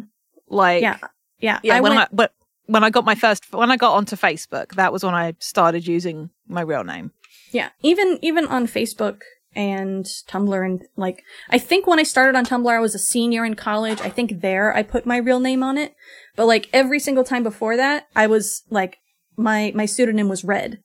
[0.48, 0.98] Like, Yeah.
[1.40, 1.60] Yeah.
[1.62, 2.32] yeah, I when went, I, but
[2.66, 5.86] when I got my first, when I got onto Facebook, that was when I started
[5.86, 7.12] using my real name.
[7.52, 9.20] Yeah, even even on Facebook
[9.56, 13.44] and Tumblr and like I think when I started on Tumblr I was a senior
[13.44, 14.00] in college.
[14.00, 15.94] I think there I put my real name on it.
[16.36, 18.98] But like every single time before that, I was like
[19.36, 20.80] my my pseudonym was Red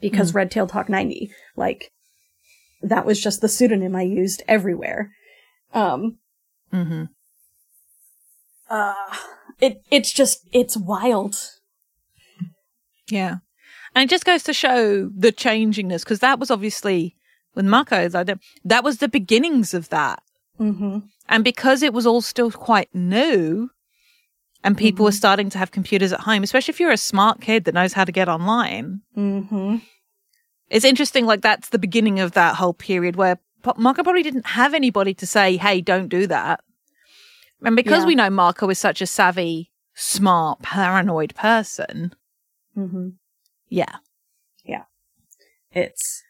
[0.00, 1.30] because Red Tailed Hawk 90.
[1.56, 1.90] Like
[2.82, 5.12] that was just the pseudonym I used everywhere.
[5.74, 6.18] Um
[6.72, 7.04] Mm-hmm.
[8.70, 9.16] uh
[9.60, 11.36] it it's just it's wild.
[13.08, 13.36] Yeah.
[13.94, 17.16] And it just goes to show the changingness because that was obviously
[17.54, 20.22] with Marco's idea, that was the beginnings of that.
[20.58, 21.08] Mhm.
[21.28, 23.70] And because it was all still quite new
[24.62, 27.64] and people were starting to have computers at home, especially if you're a smart kid
[27.64, 29.82] that knows how to get online, Mhm.
[30.68, 31.24] it's interesting.
[31.26, 33.38] Like that's the beginning of that whole period where
[33.76, 36.62] Marco probably didn't have anybody to say, Hey, don't do that.
[37.62, 38.06] And because Yeah.
[38.06, 42.14] we know Marco is such a savvy, smart, paranoid person.
[42.76, 43.14] Mhm.
[43.68, 43.96] Yeah.
[44.64, 44.84] Yeah.
[45.72, 46.22] It's,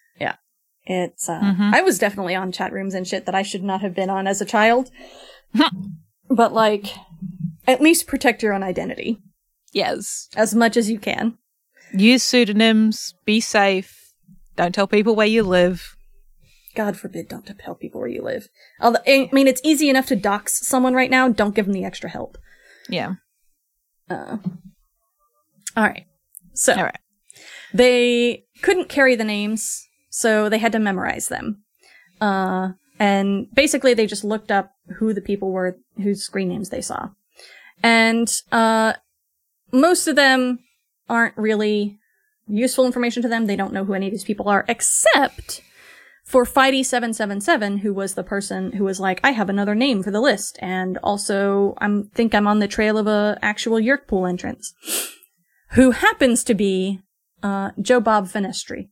[0.89, 1.09] uh,
[1.41, 1.75] Mhm.
[1.75, 4.27] I was definitely on chat rooms and shit that I should not have been on
[4.27, 4.91] as a child.
[6.29, 6.87] but like,
[7.67, 9.21] at least protect your own identity
[9.73, 10.29] Yes.
[10.37, 11.39] as much as you can.
[11.93, 13.15] Use pseudonyms.
[13.25, 14.13] Be safe.
[14.57, 15.97] Don't tell people where you live.
[16.77, 18.49] God forbid, don't tell people where you live.
[18.81, 21.29] Although, I mean, it's easy enough to dox someone right now.
[21.29, 22.39] Don't give them the extra help.
[22.89, 23.15] Yeah.
[24.09, 24.39] Uh,
[25.77, 26.07] all right.
[26.55, 26.99] So All right.
[27.75, 31.63] they couldn't carry the names, so they had to memorize them.
[32.21, 36.83] Uh, and basically, they just looked up who the people were whose screen names they
[36.83, 37.09] saw.
[37.83, 38.95] And uh,
[39.73, 40.59] most of them
[41.09, 41.99] aren't really
[42.47, 43.47] useful information to them.
[43.47, 45.63] They don't know who any of these people are, except
[46.25, 50.21] for Fidey777, who was the person who was like, I have another name for the
[50.21, 54.73] list, and also I think I'm on the trail of a actual Yeerk pool entrance,
[55.71, 57.01] who happens to be
[57.43, 58.89] uh, Joe Bob Fenestre,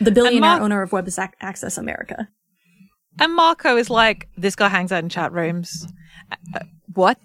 [0.00, 1.08] the billionaire Mar- owner of Web
[1.40, 2.28] Access America.
[3.18, 5.86] And Marco is like, this guy hangs out in chat rooms.
[6.54, 6.60] Uh,
[6.94, 7.18] what?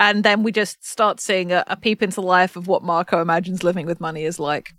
[0.00, 3.20] And then we just start seeing a, a peep into the life of what Marco
[3.20, 4.74] imagines living with money is like.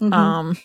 [0.00, 0.12] Mhm.
[0.12, 0.56] Um,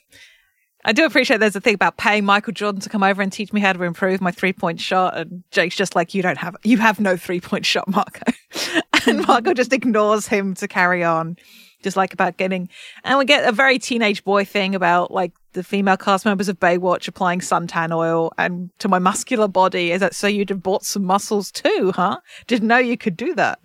[0.84, 3.54] I do appreciate there's a thing about paying Michael Jordan to come over and teach
[3.54, 5.16] me how to improve my three point shot.
[5.18, 8.32] And Jake's just like, you don't have, you have no three point shot, Marco.
[9.08, 11.38] and Marco just ignores him to carry on,
[11.84, 12.70] just like about getting,
[13.04, 16.60] and we get a very teenage boy thing about like the female cast members of
[16.60, 19.92] Baywatch applying suntan oil and to my muscular body.
[19.92, 22.20] Is that so you'd have bought some muscles too, huh?
[22.48, 23.60] Didn't know you could do that.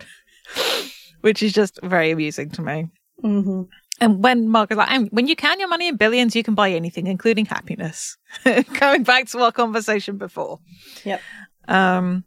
[1.20, 2.87] Which is just very amusing to me.
[3.24, 3.68] Mhm.
[3.98, 6.55] And when Mark is like, "And when you count your money in billions, you can
[6.55, 8.16] buy anything, including happiness.
[8.79, 10.61] Going back to our conversation before.
[11.05, 11.20] Yep.
[11.66, 12.24] Um,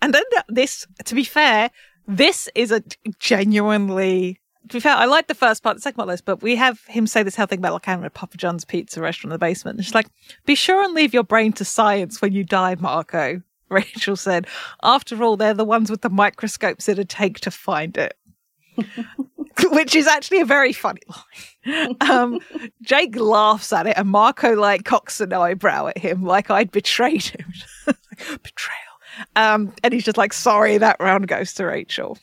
[0.00, 1.70] and then th- this, to be fair,
[2.06, 2.82] this is a
[3.18, 6.56] genuinely, to be fair, I like the first part, the second part less, but we
[6.56, 9.34] have him say this whole thing about like having a Papa John's pizza restaurant in
[9.34, 9.78] the basement.
[9.78, 10.08] And she's like,
[10.46, 13.42] be sure and leave your brain to science when you die, Marco.
[13.70, 14.46] Rachel said,
[14.82, 18.16] after all, they're the ones with the microscopes it'd take to find it.
[19.70, 21.96] Which is actually a very funny line.
[22.00, 22.40] Um,
[22.80, 27.24] Jake laughs at it, and Marco like cocks an eyebrow at him, like I'd betrayed
[27.24, 27.52] him.
[27.84, 28.78] Betrayal.
[29.36, 32.16] Um, and he's just like, "Sorry, that round goes to Rachel."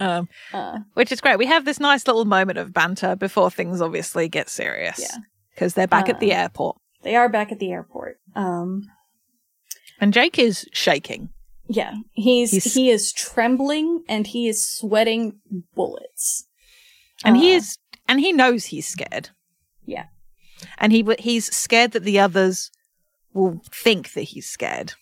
[0.00, 1.38] Um, Uh, which is great.
[1.38, 4.98] We have this nice little moment of banter before things obviously get serious.
[5.00, 5.16] Yeah.
[5.54, 8.20] Because they're back at the Uh, airport, they are back at the airport.
[8.36, 8.88] Um,
[10.00, 11.30] and Jake is shaking.
[11.68, 15.40] yeah, he's, He's- he is trembling and he is sweating
[15.74, 16.46] bullets.
[17.24, 19.30] and he Uh, is and he knows he's scared
[19.84, 20.06] Yeah.
[20.78, 22.70] and he he's scared that the others
[23.34, 24.94] will think that he's scared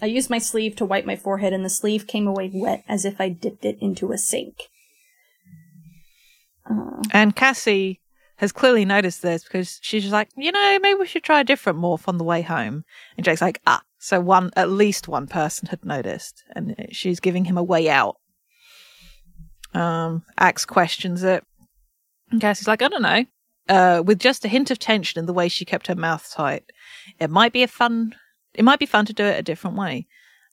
[0.00, 3.04] I used my sleeve to wipe my forehead, and the sleeve came away wet as
[3.04, 4.68] if I dipped it into a sink.
[6.68, 8.00] Uh, and cassie
[8.36, 11.44] has clearly noticed this because she's just like you know maybe we should try a
[11.44, 12.84] different morph on the way home.
[13.16, 17.46] And jake's like ah so one at least one person had noticed and she's giving
[17.46, 18.16] him a way out.
[19.74, 21.44] Um ax questions it.
[22.30, 23.24] And cassie's like i don't know.
[23.68, 26.64] Uh with just a hint of tension in the way she kept her mouth tight
[27.18, 28.14] it might be a fun
[28.56, 30.06] it might be fun to do it a different way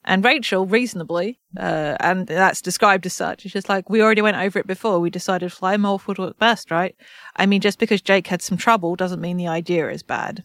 [0.06, 4.36] and Rachel, reasonably, uh, and that's described as such, is just like, we already went
[4.36, 5.00] over it before.
[5.00, 6.94] We decided fly morph would work best, right?
[7.36, 10.44] I mean, just because Jake had some trouble doesn't mean the idea is bad.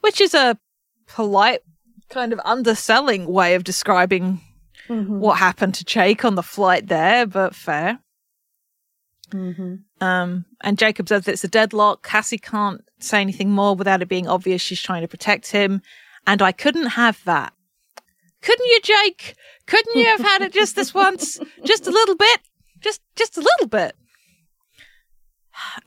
[0.00, 0.58] Which is a
[1.06, 1.60] polite,
[2.10, 4.40] kind of underselling way of describing
[4.88, 8.00] mhm, what happened to Jake on the flight there, but fair.
[9.30, 9.82] mhm.
[10.00, 12.04] Um, and Jake observes that it's a deadlock.
[12.04, 15.80] Cassie can't say anything more without it being obvious she's trying to protect him.
[16.28, 17.54] And I couldn't have that.
[18.42, 19.34] Couldn't you, Jake?
[19.66, 21.40] Couldn't you have had it just this once?
[21.64, 22.40] Just a little bit?
[22.80, 23.96] Just, just a little bit.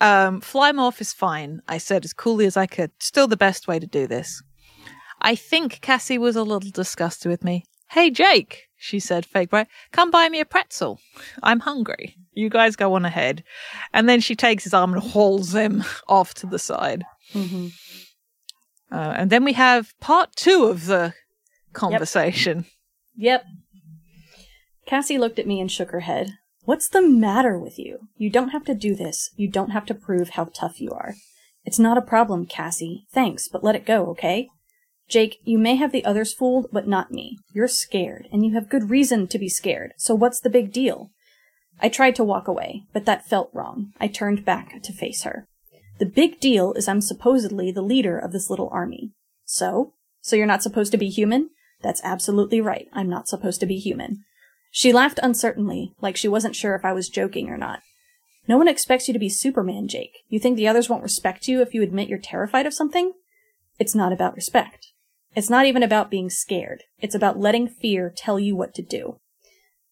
[0.01, 2.91] Um, fly morph is fine, I said as coolly as I could.
[2.99, 4.41] Still the best way to do this.
[5.21, 7.63] I think Cassie was a little disgusted with me.
[7.91, 10.99] Hey, Jake, she said, fake bright, come buy me a pretzel.
[11.43, 12.15] I'm hungry.
[12.33, 13.43] You guys go on ahead.
[13.93, 17.03] And then she takes his arm and hauls him off to the side.
[17.33, 17.71] Mhm.
[18.91, 21.13] Uh, and then we have part two of the
[21.73, 22.65] conversation.
[23.15, 23.45] Yep.
[24.85, 26.33] Cassie looked at me and shook her head.
[26.63, 28.07] What's the matter with you?
[28.17, 29.31] You don't have to do this.
[29.35, 31.15] You don't have to prove how tough you are.
[31.63, 33.05] It's not a problem, Cassie.
[33.11, 34.49] Thanks, but let it go, okay?
[35.07, 37.37] Jake, you may have the others fooled, but not me.
[37.53, 41.11] You're scared, and you have good reason to be scared, so what's the big deal?
[41.79, 43.93] I tried to walk away, but that felt wrong.
[43.99, 45.47] I turned back to face her.
[46.01, 49.11] The big deal is I'm supposedly the leader of this little army.
[49.45, 49.93] So?
[50.19, 51.51] So you're not supposed to be human?
[51.83, 52.87] That's absolutely right.
[52.91, 54.23] I'm not supposed to be human.
[54.71, 57.81] She laughed uncertainly, like she wasn't sure if I was joking or not.
[58.47, 60.23] No one expects you to be Superman, Jake.
[60.27, 63.13] You think the others won't respect you if you admit you're terrified of something?
[63.77, 64.87] It's not about respect.
[65.35, 66.81] It's not even about being scared.
[66.99, 69.19] It's about letting fear tell you what to do.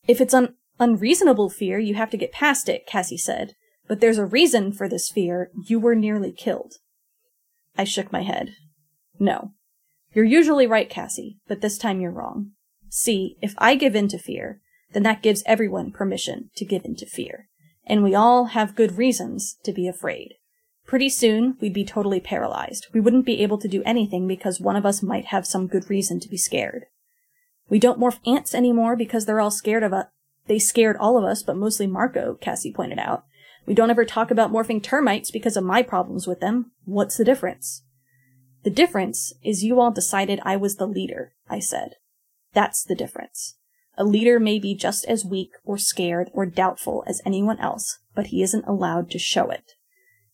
[0.08, 3.54] If it's an unreasonable fear, you have to get past it, Cassie said.
[3.90, 5.52] But there's a reason for this fear.
[5.68, 6.76] You were nearly killed.
[7.76, 8.54] I shook my head.
[9.20, 9.52] No.
[10.14, 12.52] You're usually right, Cassie, but this time you're wrong.
[12.90, 14.62] See, if I give in to fear,
[14.94, 17.48] then that gives everyone permission to give in to fear.
[17.86, 20.36] And we all have good reasons to be afraid.
[20.86, 22.88] Pretty soon, we'd be totally paralyzed.
[22.94, 25.90] We wouldn't be able to do anything because one of us might have some good
[25.90, 26.86] reason to be scared.
[27.70, 30.08] We don't morph ants anymore because they're all scared of us.
[30.48, 33.26] They scared all of us, but mostly Marco, Cassie pointed out.
[33.66, 36.72] We don't ever talk about morphing termites because of my problems with them.
[36.86, 37.84] What's the difference?
[38.64, 41.96] The difference is you all decided I was the leader, I said.
[42.54, 43.56] That's the difference.
[43.98, 48.28] A leader may be just as weak or scared or doubtful as anyone else, but
[48.28, 49.74] he isn't allowed to show it.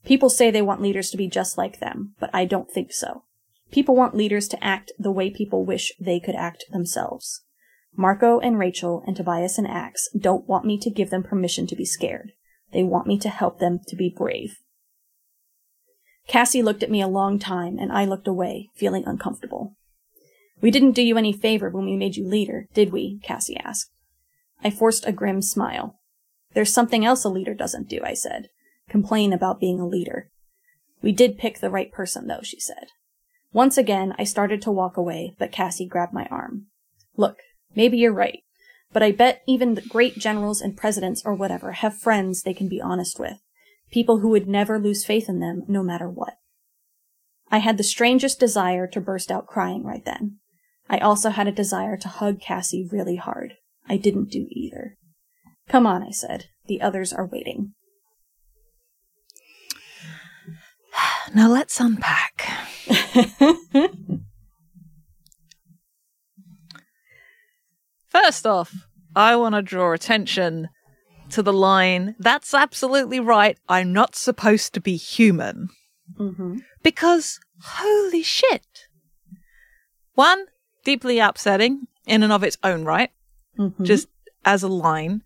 [0.06, 3.24] People say they want leaders to be just like them, but I don't think so.
[3.72, 7.42] People want leaders to act the way people wish they could act themselves.
[7.98, 11.76] Marco and Rachel and Tobias and Ax don't want me to give them permission to
[11.76, 12.34] be scared.
[12.76, 14.58] They want me to help them to be brave.
[16.28, 19.78] Cassie looked at me a long time, and I looked away, feeling uncomfortable.
[20.60, 23.22] We didn't do you any favor when we made you leader, did we?
[23.24, 23.92] Cassie asked.
[24.62, 26.02] I forced a grim smile.
[26.54, 28.50] There's something else a leader doesn't do, I said.
[28.90, 30.30] Complain about being a leader.
[31.02, 32.88] We did pick the right person, though, she said.
[33.54, 36.66] Once again, I started to walk away, but Cassie grabbed my arm.
[37.16, 37.38] Look,
[37.74, 38.44] maybe you're right,
[38.96, 42.70] but I bet even the great generals and presidents or whatever have friends they can
[42.70, 43.42] be honest with.
[43.92, 46.36] People who would never lose faith in them, no matter what.
[47.52, 50.38] I had the strangest desire to burst out crying right then.
[50.90, 53.56] I also had a desire to hug Cassie really hard.
[53.86, 54.96] I didn't do either.
[55.68, 56.46] Come on, I said.
[56.68, 57.74] The others are waiting.
[61.34, 62.50] Now let's unpack.
[68.16, 68.85] First off,
[69.16, 70.70] I want to draw attention
[71.32, 75.70] to the line, that's absolutely right, I'm not supposed to be human.
[76.20, 76.58] Mm-hmm.
[76.84, 78.66] Because, holy shit.
[80.14, 80.46] One,
[80.84, 83.10] deeply upsetting in and of its own right,
[83.58, 83.86] Mm-hmm.
[83.86, 84.08] just
[84.44, 85.22] as a line.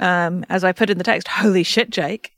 [0.00, 2.32] Um, as I put in the text, holy shit, Jake.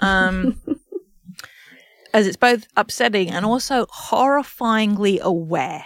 [0.00, 0.60] Um,
[2.14, 5.84] as it's both upsetting and also horrifyingly aware.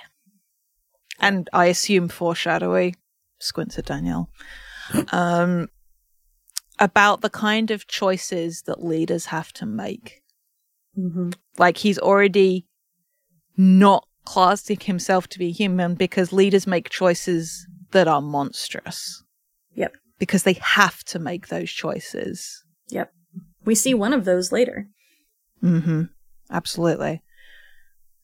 [1.19, 2.95] And I assume foreshadowy,
[3.41, 4.31] squints at Danielle,
[5.13, 5.69] um,
[6.79, 10.23] about the kind of choices that leaders have to make.
[10.99, 11.31] Mm-hmm.
[11.59, 12.67] Like he's already
[13.57, 19.23] not classing himself to be human because leaders make choices that are monstrous.
[19.75, 19.97] Yep.
[20.19, 22.65] Because they have to make those choices.
[22.89, 23.13] Yep.
[23.65, 24.89] We see one of those later.
[25.63, 26.05] Mm-hmm.
[26.51, 27.23] Absolutely.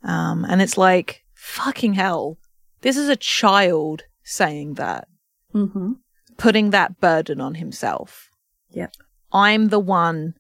[0.03, 2.39] Um, and it's like, fucking hell.
[2.83, 5.09] This is a child saying that,
[5.57, 5.93] Mm-hmm.
[6.37, 8.29] putting that burden on himself.
[8.73, 8.93] Yep.
[9.33, 10.35] I'm the one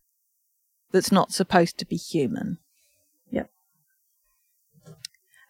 [0.92, 2.58] that's not supposed to be human.
[3.30, 3.50] Yep.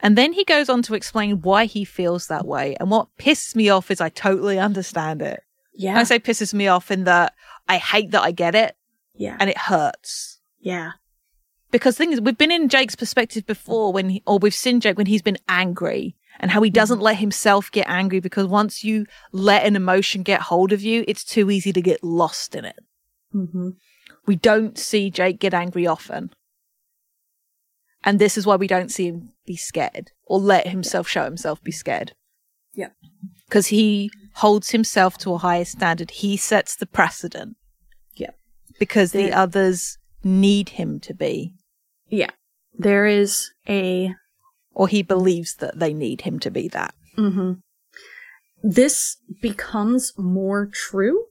[0.00, 2.76] And then he goes on to explain why he feels that way.
[2.78, 5.42] And what pisses me off is I totally understand it.
[5.74, 5.98] Yeah.
[5.98, 7.34] I say pisses me off in that
[7.68, 8.76] I hate that I get it
[9.14, 9.36] yeah.
[9.38, 10.40] and it hurts.
[10.60, 10.92] yeah.
[11.72, 15.06] Because things we've been in Jake's perspective before when he, or we've seen Jake when
[15.06, 19.64] he's been angry and how he doesn't let himself get angry because once you let
[19.64, 22.78] an emotion get hold of you, it's too easy to get lost in it.
[23.34, 23.70] Mm-hmm.
[24.26, 26.30] We don't see Jake get angry often.
[28.04, 31.62] And this is why we don't see him be scared or let himself show himself
[31.62, 32.12] be scared.
[32.74, 32.94] Yep.
[33.48, 36.10] Because he holds himself to a higher standard.
[36.10, 37.56] He sets the precedent.
[38.14, 38.38] Yep.
[38.78, 41.54] Because the others need him to be,
[42.08, 42.30] Yeah.
[42.78, 44.14] There is a
[44.76, 46.94] or he believes that they need him to be that.
[47.18, 47.52] Mm-hmm.
[48.62, 51.24] This becomes more true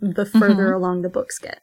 [0.00, 1.60] the further along the books get.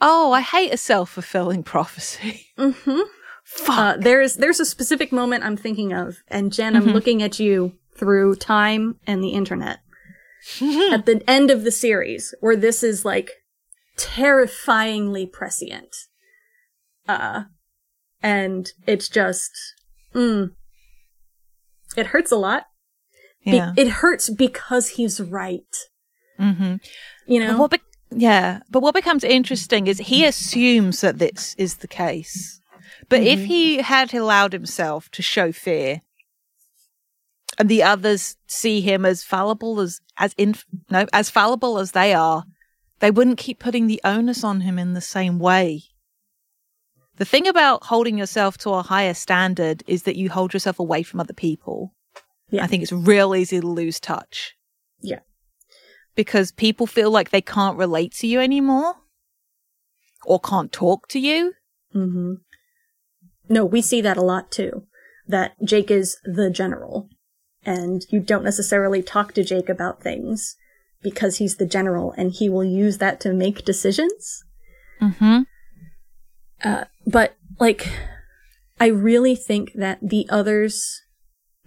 [0.00, 2.46] Oh, I hate a self fulfilling prophecy.
[2.58, 3.00] Mm-hmm.
[3.44, 3.78] Fuck.
[3.78, 6.94] Uh, there's there's a specific moment I'm thinking of, and Jen, I'm Mhm.
[6.94, 9.80] looking at you through time and the internet
[10.90, 13.30] at the end of the series, where this is like
[13.98, 15.94] terrifyingly prescient.
[17.06, 17.44] Uh,
[18.24, 19.50] and it's just,
[20.14, 20.50] mm,
[21.96, 22.64] it hurts a lot.
[23.44, 23.74] Be- yeah.
[23.76, 25.76] it hurts because he's right.
[26.40, 26.76] mm-hmm.
[27.26, 27.58] You know?
[27.58, 32.60] what be- yeah, but what becomes interesting is he assumes that this is the case.
[33.10, 33.46] But if Mhm.
[33.46, 36.00] he had allowed himself to show fear,
[37.58, 40.54] and the others see him as fallible as as in
[40.90, 42.44] no as fallible as they are,
[43.00, 45.82] they wouldn't keep putting the onus on him in the same way.
[47.16, 51.02] The thing about holding yourself to a higher standard is that you hold yourself away
[51.02, 51.94] from other people.
[52.50, 52.64] Yeah.
[52.64, 54.54] I think it's real easy to lose touch.
[55.00, 55.20] Yeah.
[56.14, 58.94] Because people feel like they can't relate to you anymore
[60.24, 61.54] or can't talk to you.
[61.94, 62.34] Mm-hmm.
[63.48, 64.86] No, we see that a lot too.
[65.26, 67.08] That Jake is the general,
[67.64, 70.56] and you don't necessarily talk to Jake about things
[71.02, 74.42] because he's the general, and he will use that to make decisions.
[75.00, 75.42] Mm-hmm.
[76.62, 77.88] Uh, but like,
[78.80, 81.02] I really think that the others,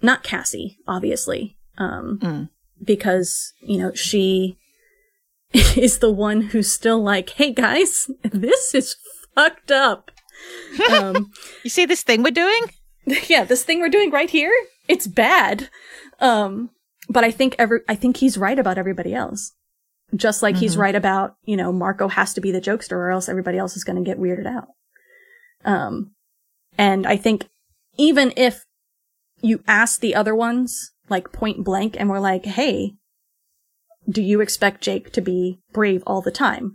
[0.01, 2.49] not Cassie, obviously, um, Mm.
[2.83, 4.57] because you know she
[5.53, 8.95] is the one who's still like, "Hey guys, this is
[9.35, 10.11] fucked up."
[10.91, 11.31] um,
[11.63, 12.61] You see this thing we're doing?
[13.27, 14.53] yeah, this thing we're doing right here,
[14.88, 15.69] it's bad.
[16.19, 16.69] Um,
[17.09, 19.53] but I think every, I think he's right about everybody else.
[20.15, 20.79] Just like he's Mhm.
[20.79, 23.83] right about, you know, Marco has to be the jokester or else everybody else is
[23.83, 24.67] going to get weirded out.
[25.66, 26.12] Um,
[26.78, 27.47] and I think
[27.97, 28.64] even if
[29.41, 32.93] you ask the other ones, like point blank, and we're like, hey,
[34.10, 36.74] do you expect Jake to be brave all the time?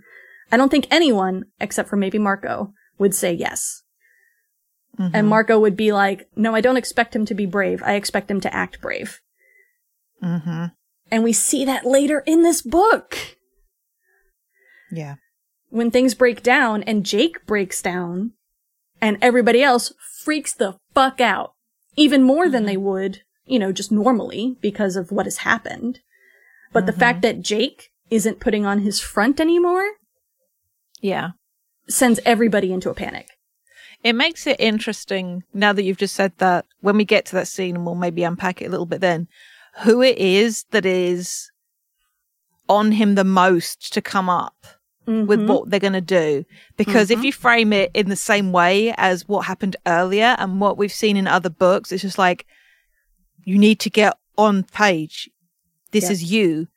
[0.51, 3.83] I don't think anyone, except for maybe Marco, would say yes.
[4.99, 5.15] Mm-hmm.
[5.17, 7.83] And Marco would be like, no, I don't expect him to be brave.
[7.83, 9.21] I expect him to act brave.
[10.23, 10.67] Mm-hmm.
[11.11, 13.17] And we see that later in this book
[14.91, 15.17] Yeah.
[15.71, 18.33] when things break down and Jake breaks down
[19.03, 19.93] and everybody else
[20.25, 21.53] freaks the fuck out
[21.97, 22.67] even more than mm-hmm.
[22.69, 26.01] they would, you know, just normally because of what has happened.
[26.73, 27.39] But the fact mm-hmm.
[27.39, 29.85] that Jake isn't putting on his front anymore
[31.01, 31.31] Yeah.
[31.89, 33.29] sends everybody into a panic.
[34.05, 37.49] It makes it interesting now that you've just said that when we get to that
[37.49, 39.29] scene and we'll maybe unpack it a little bit then,
[39.83, 41.51] who it is that is
[42.69, 44.55] on him the most to come up
[45.07, 45.47] with Mhm.
[45.49, 46.45] what they're going to do.
[46.77, 50.77] Because if you frame it in the same way as what happened earlier and what
[50.79, 52.47] we've seen in other books, it's just like,
[53.45, 55.29] you need to get on page.
[55.91, 56.11] This Yeah.
[56.13, 56.69] is you.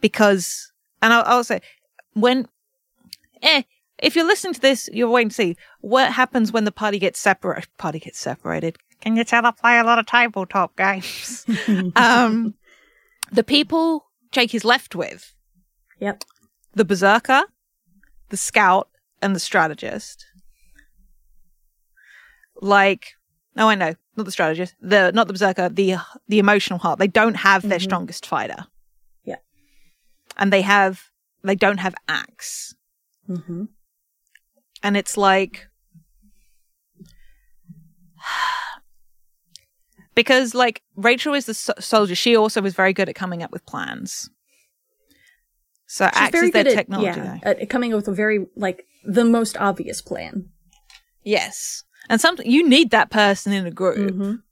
[0.00, 0.72] Because,
[1.02, 1.60] and I'll, I'll say,
[2.12, 2.46] when,
[3.42, 3.62] eh,
[3.98, 7.18] if you're listening to this, you're waiting to see what happens when the party gets
[7.18, 7.68] separated.
[7.78, 8.76] Party gets separated.
[9.00, 11.46] Can you tell I play a lot of tabletop games?
[11.96, 12.54] um,
[13.32, 15.32] the people Jake is left with
[15.98, 16.24] Yep.
[16.76, 17.42] The berserker,
[18.28, 18.88] the scout,
[19.20, 20.24] and the strategist.
[22.60, 23.14] Like,
[23.56, 25.96] oh, I know, not the strategist, the not the berserker, the
[26.28, 26.98] the emotional heart.
[26.98, 27.82] They don't have their Mhm.
[27.88, 28.66] strongest fighter.
[29.24, 29.36] Yeah.
[30.36, 31.04] and they have
[31.42, 32.74] they don't have Ax,
[33.28, 33.64] Mm-hmm.
[34.82, 35.68] and it's like.
[40.14, 43.50] Because, like, Rachel is the so- soldier, she also was very good at coming up
[43.52, 44.30] with plans.
[45.86, 47.20] So, She's very is their good at, technology.
[47.20, 50.48] yeah, at coming up with a very, like, the most obvious plan.
[51.22, 51.84] Yes.
[52.08, 54.12] And some you need that person in a group.
[54.12, 54.42] Mhm.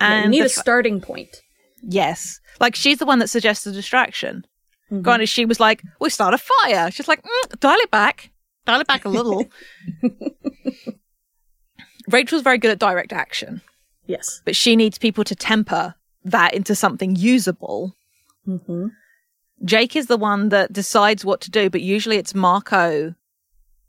[0.00, 1.36] Yeah, And you need the a starting point.
[1.82, 2.40] yes.
[2.60, 4.44] Like she's the one that suggests a distraction.
[4.90, 5.02] Mhm.
[5.02, 8.30] Granted, she was like, "We start a fire." She's like, mm, "Dial it back,
[8.66, 9.46] dial it back a little."
[12.08, 13.60] Rachel's very good at direct action,
[14.06, 14.42] Yes.
[14.44, 15.94] but she needs people to temper
[16.24, 17.94] that into something usable.
[18.46, 18.88] Mm-hmm.
[19.64, 23.14] Jake is the one that decides what to do, but usually it's Marco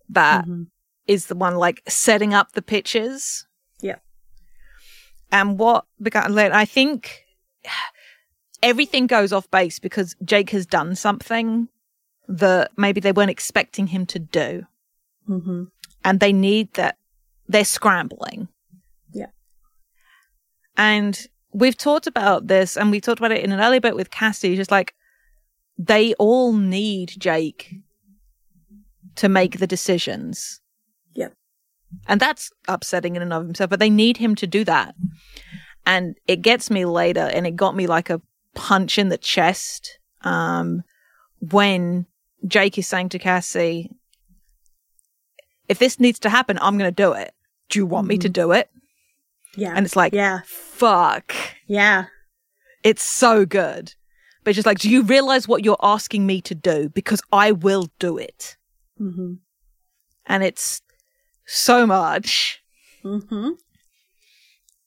[0.10, 0.68] that Mhm.
[1.08, 3.46] is the one like setting up the pitches.
[3.80, 4.00] Yeah.
[5.32, 7.26] And what began I think
[8.62, 11.70] everything goes off base because Jake has done something
[12.28, 14.66] that maybe they weren't expecting him to do.
[15.28, 15.64] Mm-hmm.
[16.04, 16.98] And they need that,
[17.48, 18.48] they're scrambling.
[19.14, 19.28] Yeah.
[20.78, 24.12] And we've talked about this and we talked about it in an earlier bit with
[24.12, 24.94] Cassie, just like
[25.88, 27.74] they all need Jake
[29.16, 30.62] to make the decisions.
[31.16, 31.34] Yep.
[32.08, 34.94] And that's upsetting in and of himself, but they need him to do that.
[35.86, 38.22] And it gets me later, and it got me like a
[38.54, 40.84] punch in the chest um,
[41.40, 42.06] when
[42.46, 43.90] Jake is saying to Cassie,
[45.68, 47.34] if this needs to happen, I'm going to do it.
[47.70, 48.70] Do you want me to do it?
[49.56, 49.74] Yeah.
[49.76, 50.42] And it's like, yeah.
[50.46, 51.34] fuck.
[51.66, 52.06] Yeah.
[52.84, 53.96] It's so good.
[54.44, 56.90] But just like, do you realize what you're asking me to do?
[56.90, 58.58] Because I will do it.
[59.00, 59.34] Mm-hmm.
[60.26, 60.82] And it's
[61.46, 62.62] so much.
[63.04, 63.50] Mm-hmm.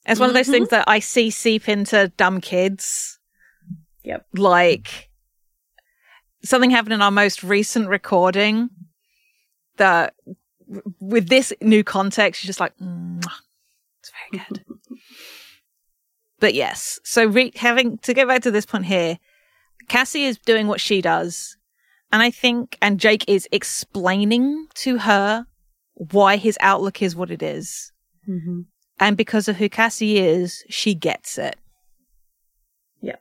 [0.07, 3.19] It's one of those things that I see seep into dumb kids.
[4.03, 4.27] Yep.
[4.35, 5.09] Like
[6.43, 8.69] something happened in our most recent recording
[9.77, 10.15] that
[11.01, 14.65] with this new context, you're just like, it's very good.
[16.41, 19.19] but yes, so re- having to get back to this point here,
[19.89, 21.57] Cassie is doing what she does.
[22.13, 25.47] And I think, and Jake is explaining to her
[25.95, 27.93] why his outlook is what it is.
[28.29, 28.61] Mm-hmm.
[29.01, 31.57] And because of who Cassie is, she gets it.
[33.01, 33.17] Yeah.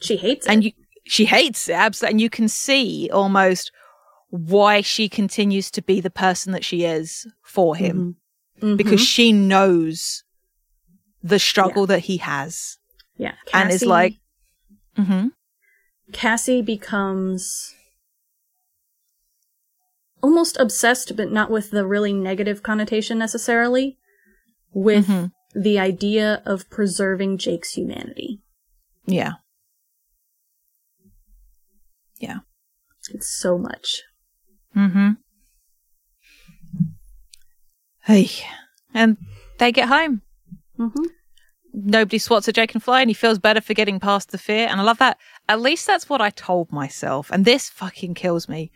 [0.00, 0.50] She hates it.
[0.52, 0.72] And you,
[1.04, 2.12] she hates it, absolutely.
[2.14, 3.70] And you can see almost
[4.30, 8.16] why she continues to be the person that she is for him
[8.62, 8.76] Mhm.
[8.76, 10.22] because she knows
[11.22, 12.78] the struggle that he has.
[13.18, 14.16] yeah, and is Cassie- like-
[14.96, 15.28] hmm
[16.12, 17.74] Cassie becomes
[20.22, 23.98] almost obsessed, but not with the really negative connotation necessarily,
[24.72, 25.32] with Mhm.
[25.54, 28.42] the idea of preserving Jake's humanity.
[29.06, 29.34] Yeah.
[32.18, 32.40] Yeah.
[33.08, 34.02] It's so much.
[34.76, 35.10] Mm hmm.
[38.04, 38.30] Hey.
[38.92, 39.16] And
[39.58, 40.22] they get home.
[40.78, 41.04] Mm-hmm.
[41.72, 44.66] Nobody swats at Jake and Fly and he feels better for getting past the fear.
[44.68, 45.18] And I love that.
[45.48, 47.30] At least that's what I told myself.
[47.30, 48.70] And this fucking kills me.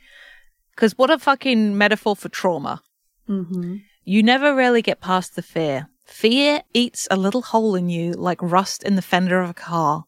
[0.75, 2.83] Because what a fucking metaphor for trauma.
[3.29, 3.77] Mm-hmm.
[4.05, 5.89] You never really get past the fear.
[6.05, 10.05] Fear eats a little hole in you like rust in the fender of a car.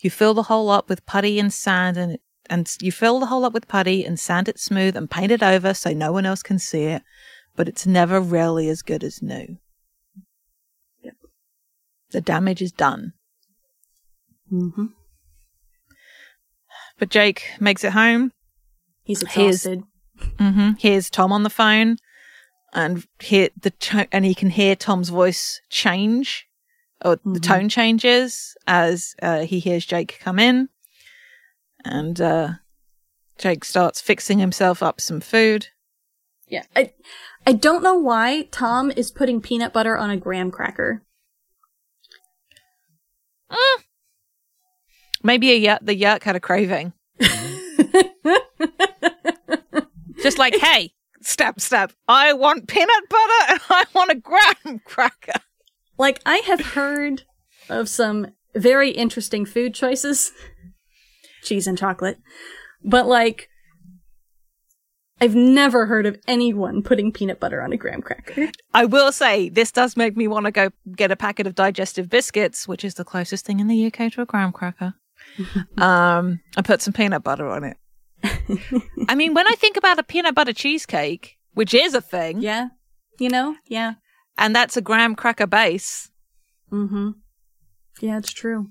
[0.00, 2.18] You fill the hole up with putty and sand and
[2.48, 5.42] and you fill the hole up with putty and sand it smooth and paint it
[5.42, 7.02] over so no one else can see it,
[7.54, 9.56] but it's never really as good as new.
[12.12, 13.12] The damage is done.
[14.52, 14.86] Mm-hmm.
[16.98, 18.32] But Jake makes it home.
[19.02, 19.82] He's exhausted.
[20.38, 20.72] Mm-hmm.
[20.78, 21.96] Here's Tom on the phone,
[22.74, 26.46] and hear the to- and he can hear Tom's voice change,
[27.04, 27.42] or the Mhm.
[27.42, 30.68] tone changes as uh, he hears Jake come in,
[31.84, 32.48] and uh,
[33.38, 35.68] Jake starts fixing himself up some food.
[36.48, 36.64] Yeah.
[36.76, 36.92] I
[37.46, 41.02] I don't know why Tom is putting peanut butter on a graham cracker.
[43.50, 43.56] Uh.
[45.22, 46.92] Maybe a Yeerk, the Yeerk had a craving,
[50.22, 50.92] just like hey.
[51.22, 51.92] Step, step.
[52.08, 55.38] I want peanut butter and I want a graham cracker.
[55.98, 57.24] like I have heard
[57.68, 60.32] of some very interesting food choices.
[61.42, 62.18] Cheese and chocolate.
[62.82, 63.50] But like
[65.20, 68.50] I've never heard of anyone putting peanut butter on a graham cracker.
[68.72, 72.08] I will say this does make me want to go get a packet of digestive
[72.08, 74.94] biscuits, which is the closest thing in the UK to a graham cracker.
[75.78, 77.76] um, and put some peanut butter on it.
[79.08, 82.68] I mean, when I think about a peanut butter cheesecake, which is a thing, Yeah.
[83.18, 83.56] You know?
[83.66, 83.94] Yeah.
[84.38, 86.10] and that's a graham cracker base,
[86.72, 87.10] Mm-hmm.
[88.00, 88.70] Yeah, it's true.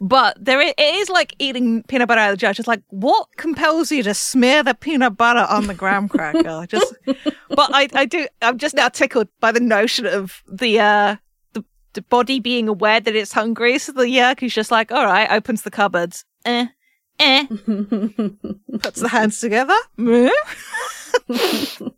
[0.00, 2.52] But there, it is like eating peanut butter out of the jar.
[2.52, 6.66] Just like what compels you to smear the peanut butter on the graham cracker?
[6.68, 8.26] Just, but I, I do.
[8.42, 11.16] I'm just now tickled by the notion of the uh
[11.52, 11.64] the,
[11.94, 13.78] the body being aware that it's hungry.
[13.78, 16.66] So the Yeerk is just like, all right, opens the cupboards, eh,
[17.18, 17.46] eh,
[18.80, 19.76] puts the hands together.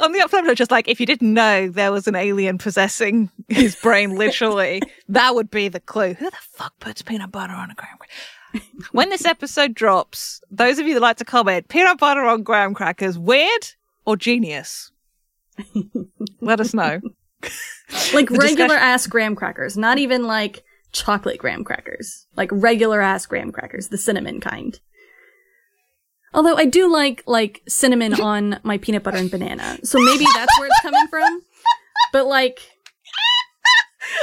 [0.00, 3.76] On the upside, just like if you didn't know there was an alien possessing his
[3.76, 6.14] brain, literally, that would be the clue.
[6.14, 8.12] Who the fuck puts peanut butter on a graham cracker?
[8.92, 12.74] When this episode drops, those of you that like to comment, peanut butter on graham
[12.74, 13.68] crackers, weird
[14.04, 14.92] or genius?
[16.40, 17.00] Let us know.
[18.12, 22.26] like regular discussion- ass graham crackers, not even like chocolate graham crackers.
[22.36, 24.78] Like regular ass graham crackers, the cinnamon kind.
[26.36, 29.78] Although I do like like cinnamon on my peanut butter and banana.
[29.82, 31.42] So maybe that's where it's coming from.
[32.12, 32.60] But like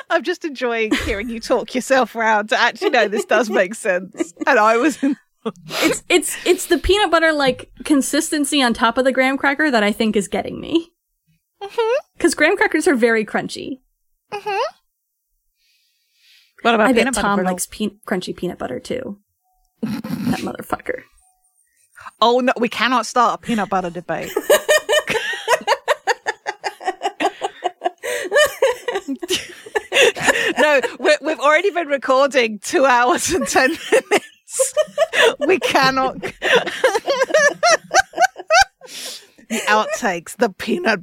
[0.09, 4.33] I'm just enjoying hearing you talk yourself around to actually know this does make sense.
[4.47, 5.17] And I was in
[5.67, 9.83] it's it's it's the peanut butter like consistency on top of the graham cracker that
[9.83, 10.91] I think is getting me.
[12.15, 13.79] Because graham crackers are very crunchy.
[14.31, 14.59] Mhm.
[16.61, 17.51] What about I bet peanut butter Tom brittle?
[17.51, 19.19] likes pe- crunchy peanut butter too.
[19.81, 21.01] that motherfucker.
[22.25, 24.31] Oh no, we cannot start a peanut butter debate.
[30.57, 34.73] no, we we've already been recording two hours and ten minutes.
[35.45, 36.21] we cannot.
[36.21, 36.31] the
[39.67, 41.01] outtakes, the peanut.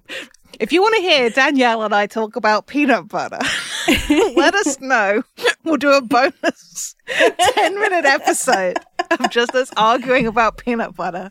[0.58, 3.40] If you want to hear Danielle and I talk about peanut butter,
[4.08, 5.22] let us know.
[5.64, 6.94] We'll do a bonus
[7.54, 8.78] 10 minute episode
[9.11, 11.30] of just us arguing about peanut butter.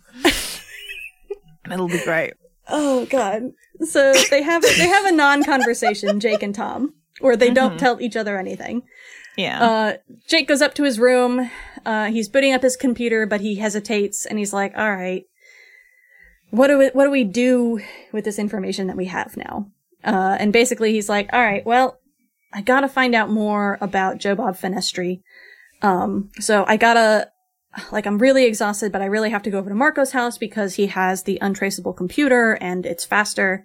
[1.71, 2.33] It'll be great.
[2.67, 3.51] Oh god.
[3.81, 8.15] So they have they have a non-conversation, Jake and Tom, where they don't tell each
[8.15, 8.83] other anything.
[9.37, 9.63] Yeah.
[9.63, 9.93] Uh,
[10.27, 11.49] Jake goes up to his room.
[11.85, 15.23] Uh, he's booting up his computer, but he hesitates, and he's like, "All right,
[16.49, 17.79] what do we what do we do
[18.11, 19.71] with this information that we have now?"
[20.03, 21.99] Uh, and basically, he's like, "All right, well,
[22.51, 25.21] I gotta find out more about Joe Bob Fenestre.
[25.81, 27.29] Um, so I gotta
[27.91, 30.75] like I'm really exhausted, but I really have to go over to Marco's house because
[30.75, 33.63] he has the untraceable computer and it's faster,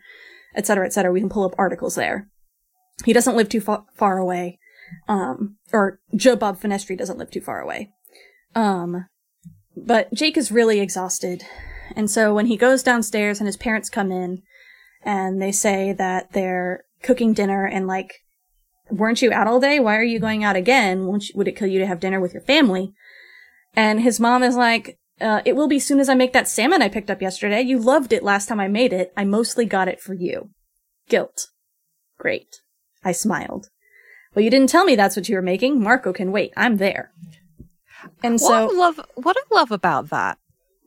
[0.54, 1.12] et cetera, et cetera.
[1.12, 2.28] We can pull up articles there.
[3.04, 4.58] He doesn't live too fa- far away.
[5.08, 7.90] Um, or Joe Bob Fenestre doesn't live too far away.
[8.54, 9.06] Um,
[9.76, 11.42] but Jake is really exhausted.
[11.96, 14.42] And so when he goes downstairs and his parents come in
[15.02, 18.20] and they say that they're cooking dinner and like,
[18.90, 19.80] weren't you out all day?
[19.80, 21.06] Why are you going out again?
[21.06, 22.92] Won't you, would it kill you to have dinner with your family?
[23.76, 26.82] And his mom is like, uh, it will be soon as I make that salmon
[26.82, 27.60] I picked up yesterday.
[27.62, 29.12] You loved it last time I made it.
[29.16, 30.50] I mostly got it for you.
[31.08, 31.48] Guilt.
[32.18, 32.60] Great.
[33.04, 33.68] I smiled.
[34.34, 35.80] Well, you didn't tell me that's what you were making.
[35.82, 36.52] Marco can wait.
[36.56, 37.12] I'm there.
[38.22, 40.38] And what so, I love what I love about that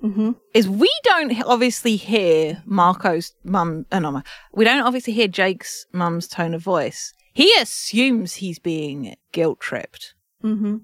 [0.04, 0.36] Mhm.
[0.54, 3.86] is we don't obviously hear Marco's mum.
[3.92, 4.22] Uh, no,
[4.54, 7.14] we don't obviously hear Jake's mum's tone of voice.
[7.34, 10.14] He assumes he's being guilt tripped,
[10.44, 10.82] Mhm.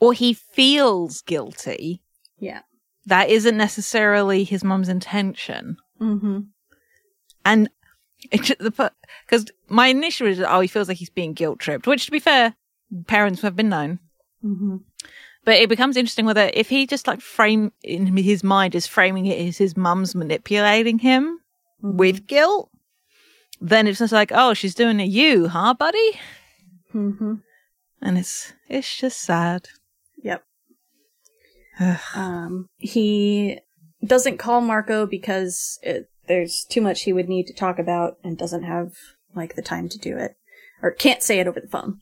[0.00, 2.02] Or he feels guilty.
[2.38, 2.62] Yeah.
[3.06, 5.76] That isn't necessarily his mum's intention.
[6.00, 6.48] Mhm.
[7.44, 7.68] And
[8.30, 12.18] because my initial is oh he feels like he's being guilt tripped, which to be
[12.18, 12.54] fair,
[13.06, 13.98] parents have been known.
[14.44, 14.82] Mhm.
[15.44, 19.26] But it becomes interesting whether if he just like frame in his mind is framing
[19.26, 21.40] it as his mum's manipulating him
[21.82, 21.94] Mhm.
[21.94, 22.70] with guilt,
[23.60, 26.20] then it's just like oh she's doing a you, huh, buddy?
[26.94, 27.42] Mhm.
[28.02, 29.68] And it's it's just sad.
[32.14, 33.58] Um, he
[34.04, 38.36] doesn't call Marco because it, there's too much he would need to talk about and
[38.36, 38.92] doesn't have
[39.34, 40.32] like the time to do it
[40.82, 42.00] or can't say it over the phone.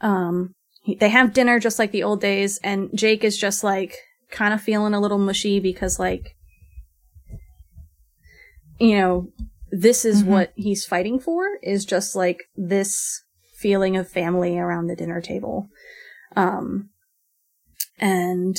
[0.00, 3.96] Um, he, they have dinner just like the old days and Jake is just like
[4.30, 6.36] kind of feeling a little mushy because like,
[8.78, 9.28] you know,
[9.70, 10.26] this is Mhm.
[10.26, 13.22] what he's fighting for is just like this
[13.56, 15.68] feeling of family around the dinner table.
[16.36, 16.90] Um,
[17.98, 18.56] and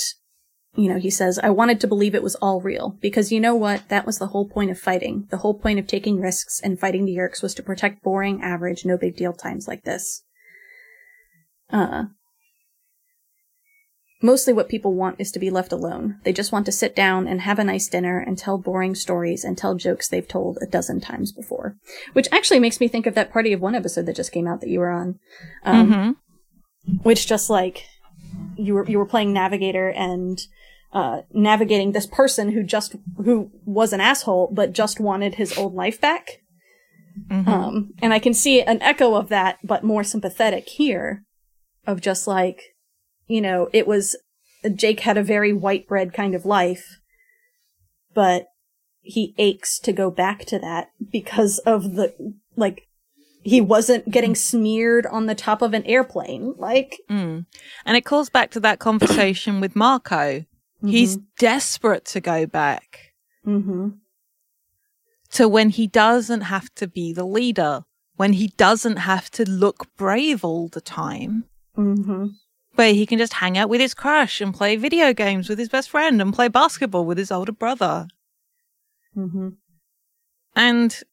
[0.77, 3.55] you know, he says, I wanted to believe it was all real because you know
[3.55, 3.89] what?
[3.89, 5.27] That was the whole point of fighting.
[5.31, 8.85] The whole point of taking risks and fighting the Yeerks was to protect boring, average,
[8.85, 10.23] no big deal times like this.
[11.71, 12.05] Uh,
[14.21, 16.19] mostly what people want is to be left alone.
[16.23, 19.43] They just want to sit down and have a nice dinner and tell boring stories
[19.43, 21.75] and tell jokes they've told a dozen times before.
[22.13, 24.61] Which actually makes me think of that Party of One episode that just came out
[24.61, 25.19] that you were on.
[25.63, 26.15] Um, Mhm.
[27.03, 27.85] which just like
[28.55, 30.39] you were you were playing navigator and
[30.93, 35.73] uh navigating this person who just who was an asshole but just wanted his old
[35.73, 36.39] life back
[37.31, 37.47] Mhm.
[37.47, 41.23] um and i can see an echo of that but more sympathetic here
[41.87, 42.61] of just like
[43.27, 44.15] you know it was
[44.75, 46.99] jake had a very white bread kind of life
[48.13, 48.45] but
[49.01, 52.13] he aches to go back to that because of the
[52.55, 52.83] like
[53.43, 57.45] he wasn't getting smeared on the top of an airplane like Mm.
[57.85, 60.43] And it calls back to that conversation with Marco.
[60.85, 63.13] He's desperate to go back
[63.45, 63.89] Mm-hmm.
[65.31, 67.85] to when he doesn't have to be the leader,
[68.17, 71.45] when he doesn't have to look brave all the time,
[71.77, 72.27] Mm-hmm.
[72.75, 75.69] where he can just hang out with his crush and play video games with his
[75.69, 78.07] best friend and play basketball with his older brother.
[79.15, 79.49] Mm-hmm.
[80.55, 81.03] And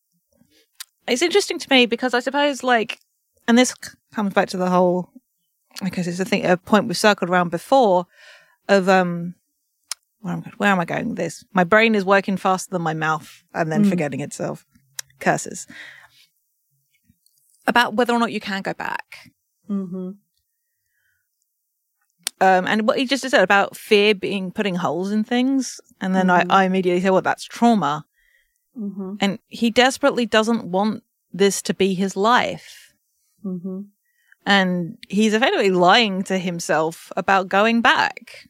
[1.06, 2.98] it's interesting to me because I suppose, like,
[3.46, 3.74] and this
[4.12, 5.10] comes back to the whole,
[5.82, 8.06] because it's a thing, a point we've circled around before
[8.68, 9.34] of, um,
[10.24, 11.44] where am, where am I going with this?
[11.52, 13.90] My brain is working faster than my mouth and then Mm.
[13.90, 14.64] forgetting itself.
[15.20, 15.66] Curses.
[17.66, 19.30] About whether or not you can go back.
[19.68, 20.12] Mm-hmm.
[22.40, 25.78] Um, and what he just said about fear being putting holes in things.
[26.00, 26.50] And then Mhm.
[26.50, 28.06] I, I immediately said, well, that's trauma.
[28.78, 29.16] Mm-hmm.
[29.20, 31.02] And he desperately doesn't want
[31.34, 32.94] this to be his life.
[33.44, 33.80] Mm-hmm.
[34.46, 38.48] And he's effectively lying to himself about going back.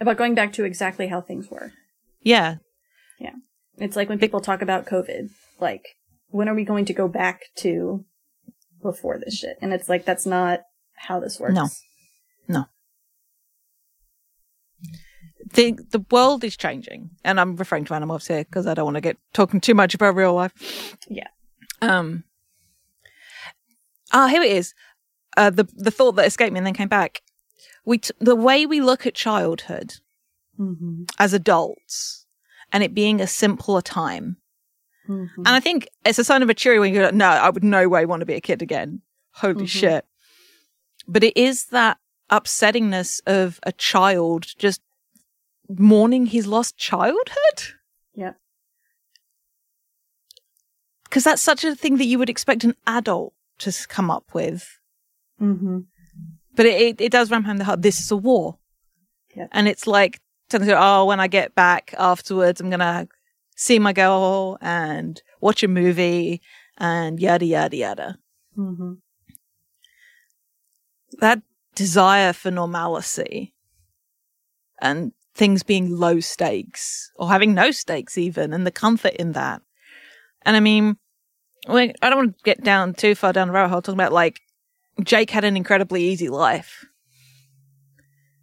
[0.00, 1.72] About going back to exactly how things were.
[2.22, 2.56] Yeah.
[3.18, 3.34] Yeah.
[3.78, 5.30] It's like when people talk about COVID,
[5.60, 5.96] like,
[6.28, 8.04] when are we going to go back to
[8.82, 9.58] before this shit?
[9.60, 10.60] And it's like, that's not
[10.94, 11.54] how this works.
[11.54, 11.68] No.
[12.48, 12.64] No.
[15.52, 17.10] The the world is changing.
[17.24, 19.94] And I'm referring to animals here because I don't want to get talking too much
[19.94, 20.96] about real life.
[21.08, 21.28] Yeah.
[21.82, 22.24] Um
[24.12, 24.74] Ah, here it is.
[25.36, 27.22] Uh the the thought that escaped me and then came back.
[27.84, 29.94] We t- the way we look at childhood
[30.58, 31.04] Mm-hmm.
[31.18, 32.26] as adults
[32.70, 34.36] and it being a simpler time.
[35.08, 35.40] Mm-hmm.
[35.40, 37.88] And I think it's a sign of maturity when you go, no, I would no
[37.88, 39.00] way want to be a kid again.
[39.36, 39.68] Holy Mhm.
[39.68, 40.04] shit.
[41.08, 41.96] But it is that
[42.30, 44.82] upsettingness of a child just
[45.68, 47.74] mourning his lost childhood.
[48.14, 48.34] Yeah.
[51.04, 54.78] Because that's such a thing that you would expect an adult to come up with.
[55.40, 55.78] Mm-hmm.
[56.60, 57.80] But it, it, it does ram home the heart.
[57.80, 58.58] This is a war.
[59.34, 59.48] Yep.
[59.50, 60.20] And it's like,
[60.52, 63.08] oh, when I get back afterwards, I'm going to
[63.56, 66.42] see my girl and watch a movie
[66.76, 68.18] and yada, yada, yada.
[68.58, 68.92] Mm-hmm.
[71.20, 71.40] That
[71.76, 73.54] desire for normalcy
[74.82, 79.62] and things being low stakes or having no stakes even and the comfort in that.
[80.42, 80.98] And I mean,
[81.66, 84.42] I don't want to get down too far down the rabbit hole talking about like
[85.02, 86.86] Jake had an incredibly easy life.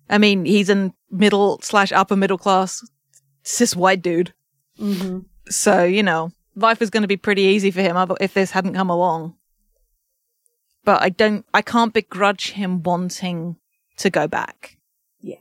[0.09, 2.85] I mean, he's a middle slash upper middle class
[3.43, 4.33] cis white dude.
[4.79, 5.19] Mm-hmm.
[5.49, 8.73] So, you know, life is going to be pretty easy for him if this hadn't
[8.73, 9.35] come along.
[10.83, 13.57] But I don't, I can't begrudge him wanting
[13.97, 14.77] to go back.
[15.19, 15.35] Yeah.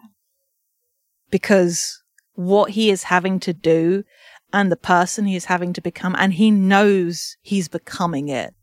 [1.31, 2.03] Because
[2.35, 4.05] what he is having to do
[4.53, 8.55] and the person he is having to become, and he knows he's becoming it.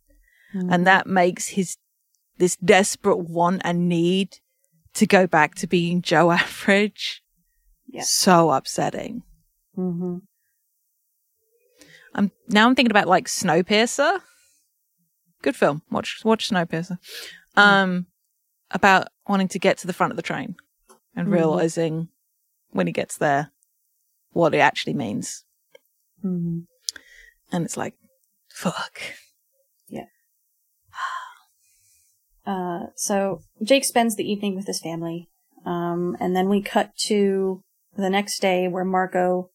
[0.55, 0.71] Mm-hmm.
[0.71, 1.77] And that makes his,
[2.38, 4.38] this desperate want and need
[4.95, 7.23] to go back to being Joe Average
[7.88, 8.03] Yeah.
[8.03, 9.23] so upsetting.
[9.77, 10.17] Mm-hmm.
[12.15, 14.19] I'm now I'm thinking about like Snowpiercer.
[15.41, 15.81] Good film.
[15.91, 16.97] Watch watch Snowpiercer.
[17.55, 18.07] Um,
[18.71, 20.55] about wanting to get to the front of the train
[21.15, 21.31] and Mhm.
[21.34, 22.09] realizing
[22.71, 23.51] when he gets there
[24.31, 25.43] what it actually means.
[26.23, 26.61] Mm-hmm.
[27.51, 27.93] And it's like,
[28.49, 28.99] fuck.
[32.45, 35.29] Uh, so Jake spends the evening with his family,
[35.65, 37.61] um, and then we cut to
[37.95, 39.49] the next day where Marco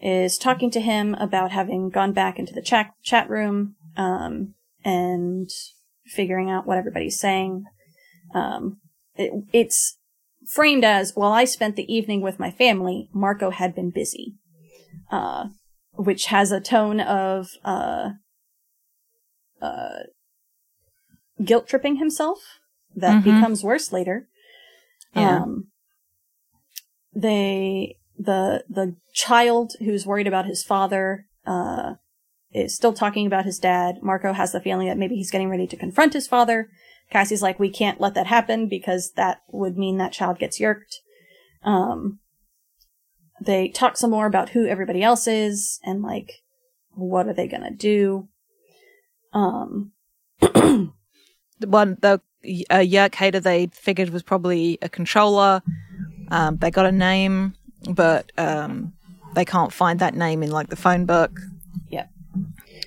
[0.00, 4.54] is talking to him about having gone back into the chat chat room um,
[4.84, 5.48] and
[6.06, 7.64] figuring out what everybody's saying.
[8.34, 8.78] Um,
[9.16, 9.98] it, it's
[10.46, 14.36] framed as while I spent the evening with my family, Marco had been busy,
[15.10, 15.48] uh,
[15.92, 18.10] which has a tone of uh,
[19.60, 19.98] uh,
[21.44, 22.38] guilt tripping himself
[22.96, 23.24] that Mhm.
[23.24, 24.28] becomes worse later.
[25.14, 25.42] Yeah.
[25.42, 25.68] Um,
[27.14, 31.94] they the the child who's worried about his father uh,
[32.52, 34.02] is still talking about his dad.
[34.02, 36.68] Marco has the feeling that maybe he's getting ready to confront his father.
[37.10, 41.00] Cassie's like, we can't let that happen because that would mean that child gets yeerked.
[41.62, 42.18] Um,
[43.40, 46.42] they talk some more about who everybody else is and like
[46.94, 48.28] what are they gonna do.
[49.32, 49.92] Um,
[51.66, 52.20] one the
[52.70, 55.62] uh, Yeerk hater they figured was probably a controller.
[56.30, 57.54] Um, they got a name,
[57.90, 58.92] but um,
[59.34, 61.32] they can't find that name in like the phone book.
[61.88, 62.10] Yep.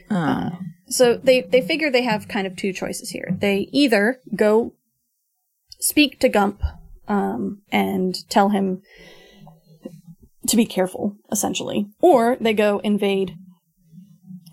[0.09, 3.37] Um, So they they figure they have kind of two choices here.
[3.39, 4.73] They either go
[5.79, 6.61] speak to Gump
[7.07, 8.81] um, and tell him
[10.47, 13.35] to be careful, essentially, or they go invade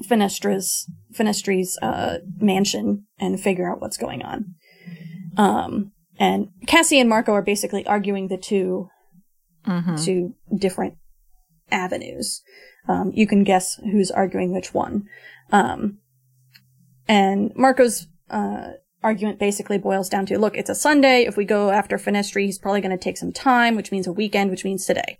[0.05, 0.89] Fenestre's
[1.19, 4.55] Fenestre's uh, mansion and figure out what's going on.
[5.37, 8.89] Um, and Cassie and Marco are basically arguing the two
[9.66, 10.05] mhm.
[10.05, 10.95] two different
[11.71, 12.43] avenues.
[12.89, 15.05] Um, you can guess who's arguing which one.
[15.53, 15.99] Um,
[17.07, 21.25] and Marco's uh, argument basically boils down to look, it's a Sunday.
[21.27, 24.12] If we go after Fenestre, he's probably going to take some time, which means a
[24.12, 25.19] weekend, which means today.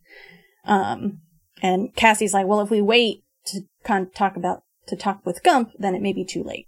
[0.65, 1.21] Um,
[1.63, 5.43] and Cassie's like, well, if we wait to kind of talk about, to talk with
[5.43, 6.67] Gump, then it may be too late.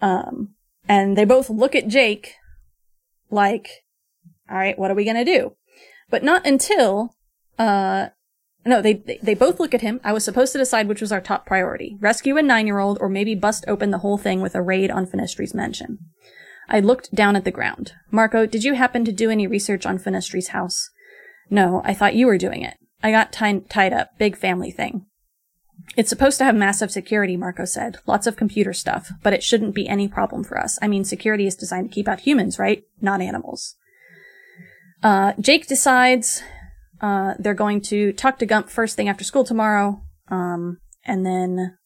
[0.00, 0.54] Um,
[0.88, 2.34] and they both look at Jake
[3.30, 3.68] like,
[4.50, 5.56] all right, what are we going to do?
[6.10, 7.16] But not until,
[7.58, 8.08] uh,
[8.66, 10.00] no, they, they both look at him.
[10.04, 13.34] I was supposed to decide which was our top priority: rescue a nine-year-old, or maybe
[13.34, 15.98] bust open the whole thing with a raid on Fenestre's mansion.
[16.68, 17.92] I looked down at the ground.
[18.10, 20.90] Marco, did you happen to do any research on Fenestre's house?
[21.50, 22.76] No, I thought you were doing it.
[23.02, 24.10] I got ti- tied up.
[24.18, 25.06] Big family thing.
[25.96, 27.98] It's supposed to have massive security, Marco said.
[28.06, 30.78] Lots of computer stuff, but it shouldn't be any problem for us.
[30.80, 32.84] I mean, security is designed to keep out humans, right?
[33.00, 33.76] Not animals.
[35.02, 36.42] Uh, Jake decides
[37.00, 40.02] uh, they're going to talk to Gump first thing after school tomorrow.
[40.28, 41.76] Um, and then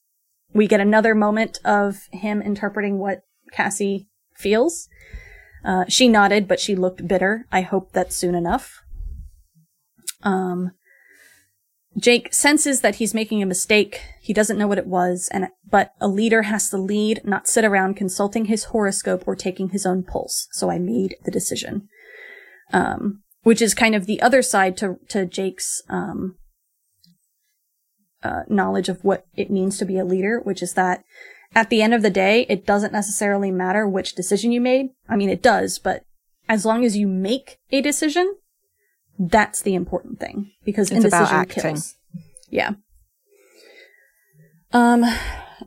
[0.53, 4.89] we get another moment of him interpreting what Cassie feels.
[5.65, 7.47] Uh, she nodded, but she looked bitter.
[7.51, 8.83] I hope that's soon enough.
[10.23, 10.73] Um,
[11.99, 14.03] Jake senses that he's making a mistake.
[14.21, 17.65] He doesn't know what it was, and but a leader has to lead, not sit
[17.65, 20.49] around consulting his horoscope or taking his own pulse.
[20.53, 21.89] So I made the decision.
[22.73, 26.35] Um, which is kind of the other side to to Jake's um,
[28.25, 31.05] uh, knowledge of what it means to be a leader, which is that
[31.55, 34.89] at the end of the day, it doesn't necessarily matter which decision you made.
[35.09, 36.03] I mean, it does, but
[36.49, 38.35] as long as you make a decision,
[39.19, 41.63] that's the important thing because It's about indecision acting.
[41.63, 41.95] kills.
[42.51, 42.71] Yeah.
[44.73, 45.05] Um,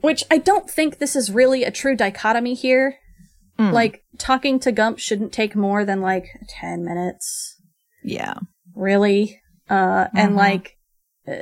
[0.02, 2.97] which I don't think this is really a true dichotomy here.
[3.58, 3.74] Mm.
[3.74, 7.60] Like talking to Gump shouldn't take more than like 10 minutes.
[8.04, 8.36] Yeah.
[8.76, 9.41] Really?
[9.70, 10.38] Uh and Mhm.
[10.38, 10.78] like
[11.28, 11.36] uh,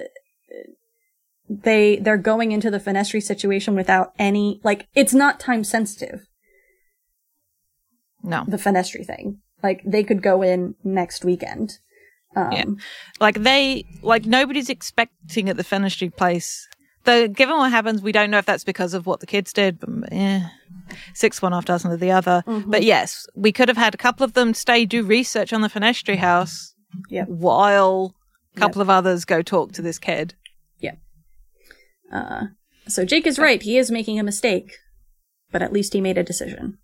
[1.50, 6.28] they they're going into the Fenestre situation without any like it's not time sensitive.
[8.24, 8.44] No.
[8.48, 9.40] The Fenestre thing.
[9.64, 11.80] Like they could go in next weekend.
[12.46, 12.66] Um Yeah.
[13.20, 16.68] Like they, like nobody's expecting at the Fenestre place.
[17.04, 19.80] Though, given what happens, we don't know if that's because of what the kids did.
[19.80, 20.50] But yeah,
[21.14, 22.44] six one after dozen of the other.
[22.46, 22.70] Mhm.
[22.70, 25.70] But yes, we could have had a couple of them stay do research on the
[25.70, 26.74] Fenestre house,
[27.10, 27.28] Yep.
[27.30, 28.14] while
[28.56, 28.62] a Yep.
[28.62, 30.34] couple of others go talk to this kid.
[30.80, 30.96] Yeah.
[32.12, 32.48] Uh,
[32.88, 33.62] so Jake is right.
[33.62, 34.72] He is making a mistake,
[35.52, 36.78] but at least he made a decision.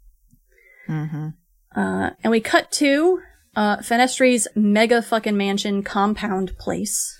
[0.87, 1.29] Mm-hmm.
[1.75, 3.21] Uh, and we cut to
[3.55, 7.19] uh, Fenestre's mega fucking mansion compound place.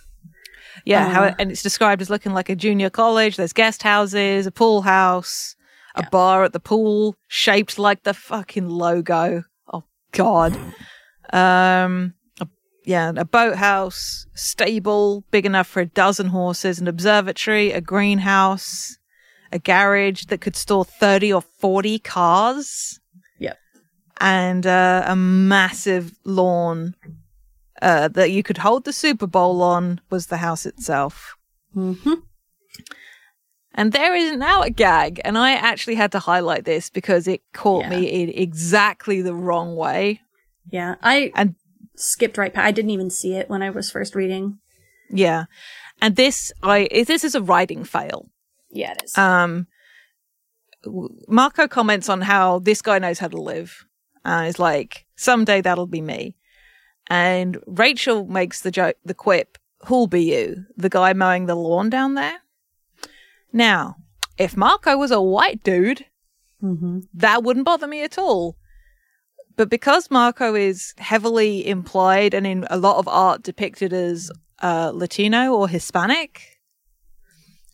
[0.86, 1.28] Yeah, how Uh.
[1.28, 3.38] it, and it's described as looking like a junior college.
[3.38, 5.56] There's guest houses, a pool house,
[5.96, 6.10] a Yeah.
[6.10, 9.44] bar at the pool shaped like the fucking logo.
[9.72, 10.58] Oh god.
[11.32, 12.48] Um a,
[12.86, 18.98] yeah, a boathouse, stable big enough for a dozen horses, an observatory, a greenhouse,
[19.52, 23.00] a garage that could store 30 or 40 cars.
[24.20, 26.96] And uh, a massive lawn
[27.82, 31.36] uh, that you could hold the Super Bowl on was the house itself.
[31.76, 32.14] Mm-hmm.
[33.76, 37.42] And there is now a gag, and I actually had to highlight this because it
[37.54, 37.90] caught Yeah.
[37.90, 40.22] me in exactly the wrong way.
[40.70, 41.56] Yeah, I And-
[41.96, 42.66] skipped right past.
[42.68, 44.60] I didn't even see it when I was first reading.
[45.10, 45.46] Yeah,
[46.02, 48.30] and this I this is a writing fail.
[48.70, 49.18] Yeah, it is.
[49.18, 49.68] Um,
[51.28, 53.86] Marco comments on how this guy knows how to live,
[54.26, 56.36] and is like, someday that'll be me.
[57.08, 60.66] And Rachel makes the joke, the quip, "Who'll be you?
[60.78, 62.40] The guy mowing the lawn down there?"
[63.52, 63.98] Now,
[64.38, 66.06] if Marco was a white dude,
[66.62, 67.00] mm-hmm.
[67.14, 68.58] that wouldn't bother me at all.
[69.56, 74.32] But because Marco is heavily implied and in a lot of art depicted as
[74.64, 76.60] uh, Latino or Hispanic,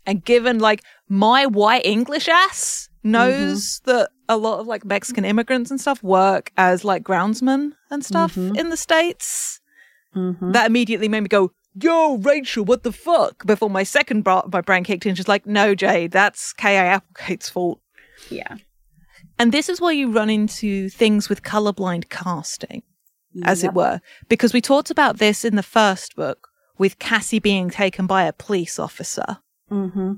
[0.06, 5.70] and given like my white English ass knows that a lot of like Mexican immigrants
[5.72, 8.58] and stuff work as like groundsmen and stuff Mhm.
[8.58, 9.60] in the States,
[10.16, 10.52] Mm-hmm.
[10.54, 11.52] that immediately made me go,
[11.82, 13.46] Yo, Rachel, what the fuck?
[13.46, 16.82] Before my second bra- my brain kicked in, she's like, No, Jade, that's K.A.
[16.82, 17.80] Applegate's fault.
[18.30, 18.56] Yeah.
[19.38, 22.82] And this is where you run into things with colorblind casting,
[23.44, 23.72] as Yep.
[23.72, 28.08] it were, because we talked about this in the first book with Cassie being taken
[28.08, 29.38] by a police officer.
[29.72, 30.14] Mm-hmm.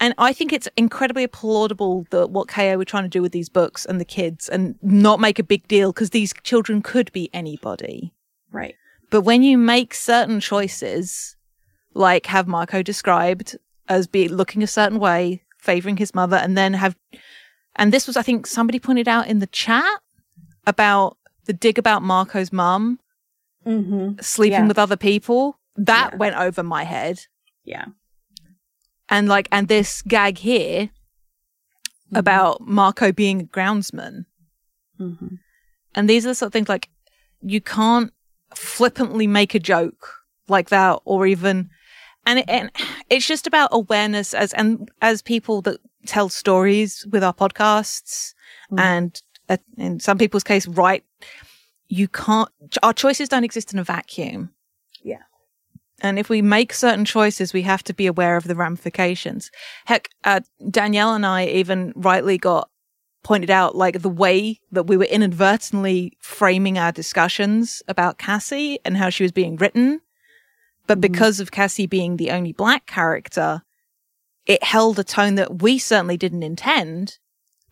[0.00, 3.48] And I think it's incredibly applaudable that what KO were trying to do with these
[3.48, 7.28] books and the kids and not make a big deal because these children could be
[7.32, 8.12] anybody.
[8.52, 8.74] Right.
[9.10, 11.36] But when you make certain choices,
[11.94, 13.56] like have Marco described
[13.88, 16.94] as be looking a certain way, favoring his mother, and then have,
[17.74, 20.00] and this was, I think, somebody pointed out in the chat
[20.66, 23.00] about the dig about Marco's mum
[23.66, 24.20] Mm-hmm.
[24.20, 24.68] sleeping Yeah.
[24.68, 25.58] with other people.
[25.76, 26.16] That Yeah.
[26.18, 27.26] went over my head.
[27.64, 27.86] Yeah.
[29.10, 30.90] And like, and this gag here
[32.14, 34.24] about Marco being a groundsman.
[35.00, 35.36] Mm-hmm.
[35.94, 36.88] And these are the sort of things like
[37.40, 38.12] you can't
[38.54, 40.14] flippantly make a joke
[40.48, 41.68] like that or even
[42.26, 42.70] and, it, and
[43.10, 48.34] it's just about awareness as and as people that tell stories with our podcasts
[48.70, 48.80] Mm.
[48.80, 51.04] and uh, in some people's case write
[51.88, 52.50] you can't
[52.82, 54.50] our choices don't exist in a vacuum.
[56.00, 59.50] And if we make certain choices we have to be aware of the ramifications
[59.86, 60.40] heck uh,
[60.70, 62.70] danielle and i even rightly got
[63.24, 68.96] pointed out like the way that we were inadvertently framing our discussions about Cassie and
[68.96, 70.00] how she was being written.
[70.86, 71.02] But Mhm.
[71.02, 73.62] because of Cassie being the only black character,
[74.46, 77.18] it held a tone that we certainly didn't intend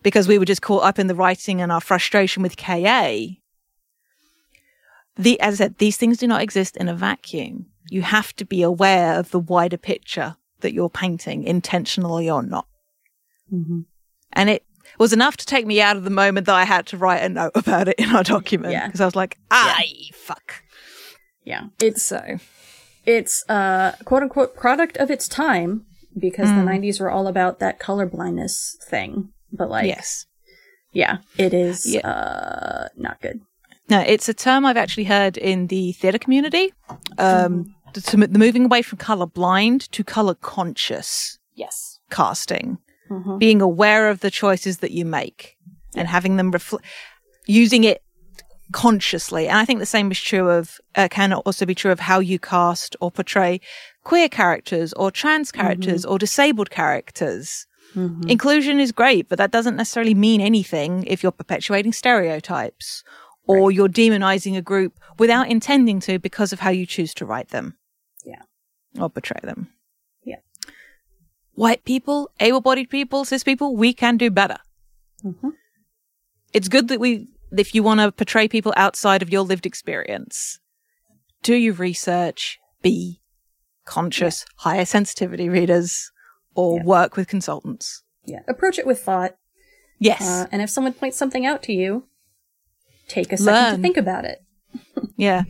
[0.03, 3.39] because we were just caught up in the writing and our frustration with KA.
[5.17, 7.65] The, as I said, these things do not exist in a vacuum.
[7.89, 12.67] You have to be aware of the wider picture that you're painting, intentionally or not.
[13.53, 13.81] Mm-hmm.
[14.33, 14.63] And it
[14.99, 17.29] was enough to take me out of the moment that I had to write a
[17.29, 18.73] note about it in our document.
[18.73, 18.87] Yeah.
[18.87, 19.79] Because I was like, ah,
[20.13, 20.63] fuck.
[21.43, 21.67] Yeah.
[21.81, 22.39] It's So,
[23.05, 25.85] it's uh quote unquote product of its time
[26.17, 26.65] because Mm.
[26.65, 29.29] the 90s were all about that color blindness thing.
[29.53, 30.25] But like yes.
[30.91, 32.05] yeah, it is Yeah.
[32.07, 33.39] uh not good.
[33.89, 36.73] No, it's a term I've actually heard in the theatre community.
[37.17, 41.99] Um, to, to the moving away from color blind to color conscious Yes.
[42.09, 42.79] casting,
[43.09, 43.37] Mm-hmm.
[43.37, 45.55] being aware of the choices that you make
[45.95, 46.83] and having them reflect,
[47.45, 48.03] using it
[48.73, 49.47] consciously.
[49.47, 52.19] And I think the same is true of, uh, can also be true of how
[52.19, 53.61] you cast or portray
[54.03, 57.65] queer characters or trans characters or disabled characters.
[58.27, 63.03] Inclusion is great, but that doesn't necessarily mean anything if you're perpetuating stereotypes
[63.47, 67.49] or you're demonizing a group without intending to because of how you choose to write
[67.49, 67.77] them.
[68.25, 68.41] Yeah.
[68.99, 69.69] Or portray them.
[70.23, 70.37] Yeah.
[71.53, 74.57] White people, able bodied people, cis people, we can do better.
[75.23, 75.53] Mhm.
[76.53, 80.59] It's good that we, if you want to portray people outside of your lived experience,
[81.43, 83.21] do your research, be
[83.85, 86.11] conscious, hire sensitivity readers,
[86.55, 86.83] or Yeah.
[86.83, 88.03] work with consultants.
[88.25, 88.41] Yeah.
[88.47, 89.37] Approach it with thought.
[89.99, 90.21] Yes.
[90.21, 92.07] Uh, and if someone points something out to you,
[93.07, 93.75] take a second Learn.
[93.75, 94.43] to think about it.
[95.15, 95.43] Yeah.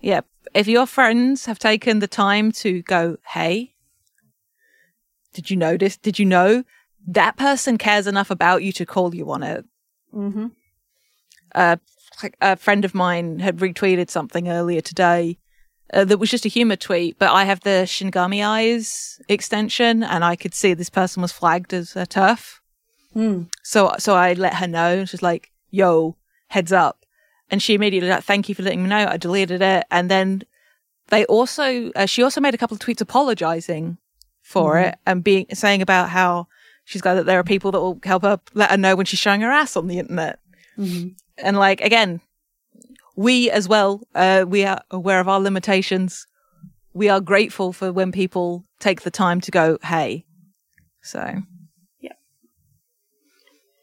[0.00, 0.20] Yeah.
[0.52, 3.74] If your friends have taken the time to go, hey,
[5.32, 5.96] did you notice?
[5.96, 6.64] Did you know
[7.06, 9.64] that person cares enough about you to call you on it?
[10.14, 10.48] Mm-hmm.
[11.54, 11.76] Uh,
[12.40, 15.38] a friend of mine had retweeted something earlier today
[15.92, 20.24] uh, that was just a humor tweet, but I have the Shinigami Eyes extension and
[20.24, 22.60] I could see this person was flagged as a TERF.
[23.14, 23.48] Mm.
[23.62, 26.16] So, so I let her know she's like, yo,
[26.54, 27.04] heads up.
[27.50, 29.06] And she immediately like, thank you for letting me know.
[29.06, 29.84] I deleted it.
[29.90, 30.44] And then
[31.08, 33.98] they also, uh, she also made a couple of tweets apologizing
[34.40, 36.46] for it and being, saying about how
[36.84, 39.18] she's glad that there are people that will help her let her know when she's
[39.18, 40.38] showing her ass on the internet.
[40.78, 41.08] Mm-hmm.
[41.38, 42.20] And like, again,
[43.16, 46.26] we as well, uh, we are aware of our limitations.
[46.92, 50.24] We are grateful for when people take the time to go, hey.
[51.02, 51.42] So.
[52.00, 52.12] Yeah.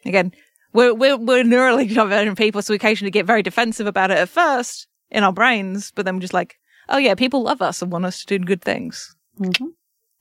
[0.05, 0.32] Again,
[0.74, 4.30] we're, we're, we're neurally divergent people, so we occasionally get very defensive about it at
[4.30, 6.57] first in our brains, but then we're just like,
[6.89, 9.15] oh yeah, people love us and want us to do good things.
[9.39, 9.67] Mm-hmm.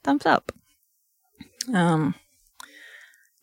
[0.03, 0.53] Thumbs up.
[1.74, 2.14] Um,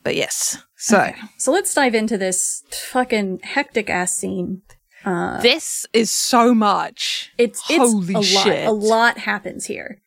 [0.03, 0.57] but yes.
[0.75, 4.61] So So let's dive into this fucking hectic ass scene.
[5.05, 7.31] Uh, this is so much.
[7.37, 8.25] it's it's Holy a lot.
[8.25, 8.67] shit.
[8.67, 10.01] A lot happens here,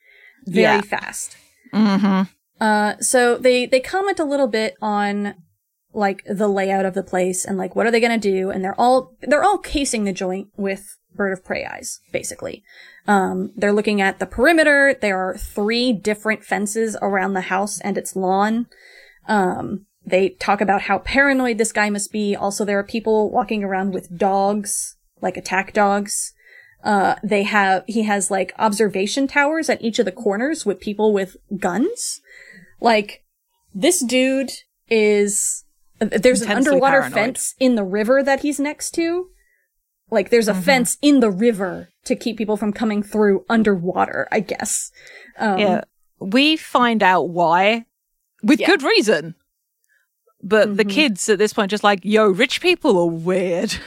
[0.46, 0.80] very Yeah.
[0.82, 1.36] fast.
[1.72, 2.22] Mm-hmm.
[2.62, 5.34] Uh, so they they comment a little bit on
[5.92, 8.80] like the layout of the place and like what are they gonna do, and they're
[8.80, 12.62] all they're all casing the joint with bird of prey eyes, basically.
[13.06, 14.94] Um, they're looking at the perimeter.
[15.00, 18.66] There are three different fences around the house and its lawn.
[19.26, 22.36] Um, they talk about how paranoid this guy must be.
[22.36, 26.32] Also, there are people walking around with dogs, like attack dogs.
[26.82, 31.12] Uh, they have, he has like observation towers at each of the corners with people
[31.12, 32.20] with guns.
[32.80, 33.22] Like,
[33.74, 34.52] this dude
[34.88, 35.64] is,
[36.00, 37.12] there's an underwater paranoid.
[37.14, 39.28] fence in the river that he's next to.
[40.10, 44.40] Like, there's a fence in the river to keep people from coming through underwater, I
[44.40, 44.90] guess.
[45.38, 45.80] Um, Yeah.
[46.18, 47.84] We find out why
[48.42, 48.66] with Yeah.
[48.66, 49.36] good reason.
[50.42, 50.90] But the Mhm.
[50.90, 53.74] kids at this point just like, yo, rich people are weird.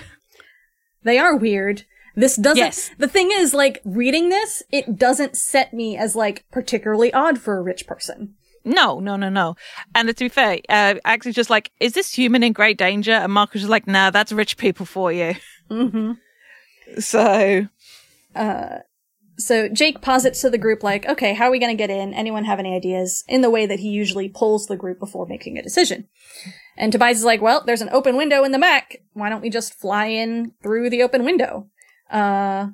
[1.04, 1.84] They are weird.
[2.16, 2.92] This doesn't, Yes.
[2.98, 7.58] the thing is, like, reading this, it doesn't set me as, like, particularly odd for
[7.58, 8.36] a rich person.
[8.66, 9.56] No, no, no, no.
[9.94, 13.12] And to be fair, uh, Ax is just like, is this human in great danger?
[13.12, 15.36] And Marco is like, nah, that's rich people for you.
[15.70, 16.12] Mm-hmm.
[17.00, 17.68] So,
[19.38, 22.14] So Jake posits to the group, like, okay, how are we gonna get in?
[22.14, 23.24] Anyone have any ideas?
[23.28, 26.08] In the way that he usually polls the group before making a decision.
[26.78, 29.02] And Tobias is like, well, there's an open window in the Mac.
[29.14, 31.68] Why don't we just fly in through the open window?
[32.10, 32.68] Uh,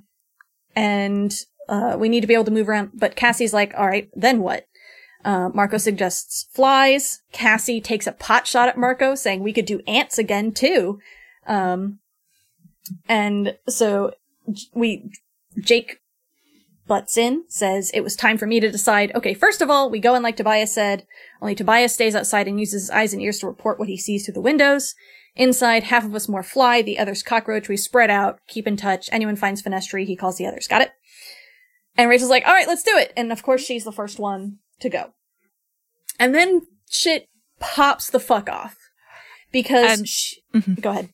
[0.76, 1.34] and,
[1.68, 2.92] uh, we need to be able to move around.
[2.94, 4.68] But Cassie's like, all right, then what?
[5.26, 7.22] Uh, Marco suggests flies.
[7.32, 11.00] Cassie takes a pot shot at Marco, saying we could do ants again too.
[11.46, 12.00] Um,
[13.08, 14.14] and so
[14.74, 15.12] we,
[15.60, 16.00] Jake
[16.88, 19.12] butts in, says it was time for me to decide.
[19.14, 21.06] Okay, first of all, we go in like Tobias said.
[21.42, 24.26] Only Tobias stays outside and uses his eyes and ears to report what he sees
[24.26, 24.96] through the windows.
[25.36, 27.70] Inside, half of us more fly, the others cockroach.
[27.70, 29.10] We spread out, keep in touch.
[29.12, 30.68] Anyone finds Fenestre, he calls the others.
[30.68, 30.92] Got it?
[31.96, 33.14] And Rachel's like, all right, let's do it.
[33.16, 35.14] And of course, she's the first one to go.
[36.20, 37.28] And then shit
[37.60, 38.76] pops the fuck off.
[39.52, 40.36] Because, And- sh-
[40.82, 41.10] go ahead.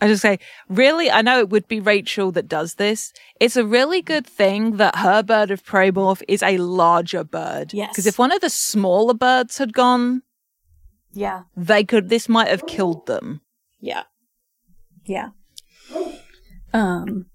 [0.00, 0.38] I just say,
[0.68, 3.12] really, I know it would be Rachel that does this.
[3.40, 7.72] It's a really good thing that her bird of prey morph is a larger bird.
[7.74, 7.90] Yes.
[7.90, 10.22] Because if one of the smaller birds had gone,
[11.12, 11.42] Yeah.
[11.56, 13.40] they could, this might have killed them.
[13.80, 14.04] Yeah.
[15.04, 15.30] Yeah.
[16.72, 17.26] Um,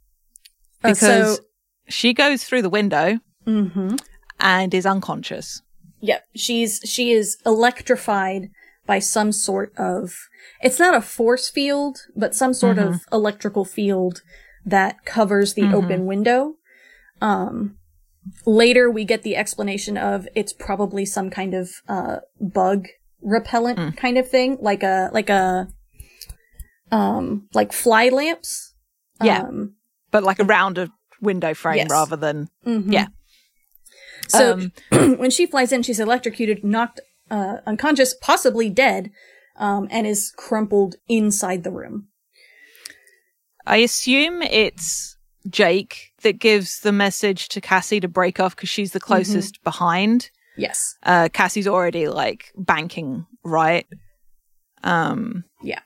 [0.83, 0.99] uh, Because
[1.37, 1.37] so,
[1.89, 3.99] she goes through the window mhm.
[4.39, 5.61] and is unconscious.
[6.03, 8.49] Yeah, she's, she is electrified
[8.85, 10.13] by some sort of,
[10.61, 14.21] it's not a force field, but some sort of electrical field
[14.65, 16.55] that covers the open window.
[17.21, 17.77] Um,
[18.45, 22.87] later we get the explanation of it's probably some kind of, uh, bug
[23.21, 25.69] repellent kind of thing, like a, like a,
[26.91, 28.73] um, like fly lamps.
[29.21, 29.43] Yeah.
[29.43, 29.75] Um,
[30.11, 30.89] But like around a
[31.21, 31.89] window frame Yes.
[31.89, 32.91] rather than, mhm.
[32.91, 33.07] yeah.
[34.27, 34.71] So Um,
[35.17, 36.99] when she flies in, she's electrocuted, knocked
[37.29, 39.11] uh, unconscious, possibly dead,
[39.57, 42.07] um, and is crumpled inside the room.
[43.65, 45.17] I assume it's
[45.49, 50.29] Jake that gives the message to Cassie to break off because she's the closest behind.
[50.57, 50.95] Yes.
[51.03, 53.87] Uh, Cassie's already like banking, right?
[54.83, 55.79] Um, Yeah.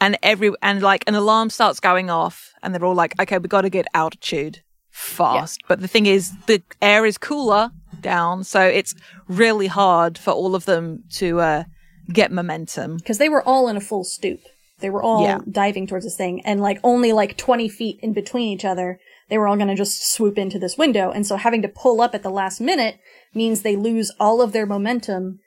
[0.00, 3.48] and every and like an alarm starts going off, and they're all like, "Okay, we
[3.48, 8.60] got to get altitude fast." But the thing is, the air is cooler down, so
[8.60, 8.94] it's
[9.28, 11.64] really hard for all of them to uh,
[12.12, 12.98] get momentum.
[12.98, 14.40] Because they were all in a full stoop.
[14.80, 15.38] They were all Yeah.
[15.50, 19.38] diving towards this thing, and like only like 20 feet in between each other, they
[19.38, 21.10] were all going to just swoop into this window.
[21.10, 22.98] And so having to pull up at the last minute
[23.34, 25.38] means they lose all of their momentum,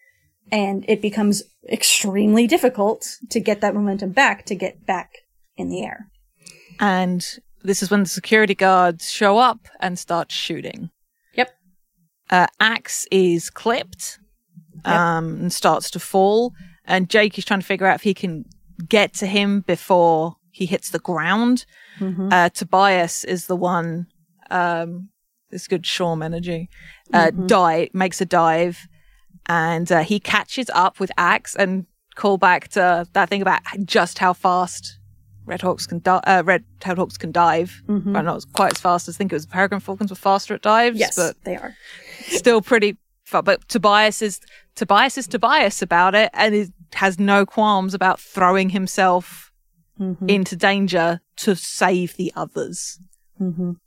[0.51, 5.09] and it becomes extremely difficult to get that momentum back to get back
[5.57, 6.07] in the air.
[6.79, 7.25] And
[7.65, 10.89] this is when the security guards show up and start shooting.
[11.33, 11.49] Yep.
[12.29, 14.19] Uh, Ax is clipped
[14.85, 14.95] Yep.
[14.95, 16.53] um, and starts to fall.
[16.85, 18.45] And Jake is trying to figure out if he can
[18.87, 21.65] get to him before he hits the ground.
[21.99, 22.29] Mm-hmm.
[22.31, 24.07] Uh, Tobias is the one,
[24.51, 25.09] um,
[25.49, 26.69] this good Shawm energy,
[27.13, 27.47] uh, Mm-hmm.
[27.47, 28.87] dive, makes a dive
[29.47, 31.85] and uh, he catches up with Ax and
[32.15, 34.97] call back to that thing about just how fast
[35.45, 37.81] Red Hawks can di- uh, Red Tailed Hawks can dive.
[37.87, 38.13] Mhm.
[38.13, 39.45] Well, not quite as fast as I think it was.
[39.45, 41.75] Peregrine Falcons were faster at dives, Yes, but they are.
[42.27, 42.97] still pretty.
[43.25, 43.41] Far.
[43.41, 44.39] But Tobias is
[44.75, 49.51] Tobias is Tobias about it, and he has no qualms about throwing himself
[49.99, 50.29] Mhm.
[50.29, 52.99] into danger to save the others.
[53.41, 53.77] Mhm.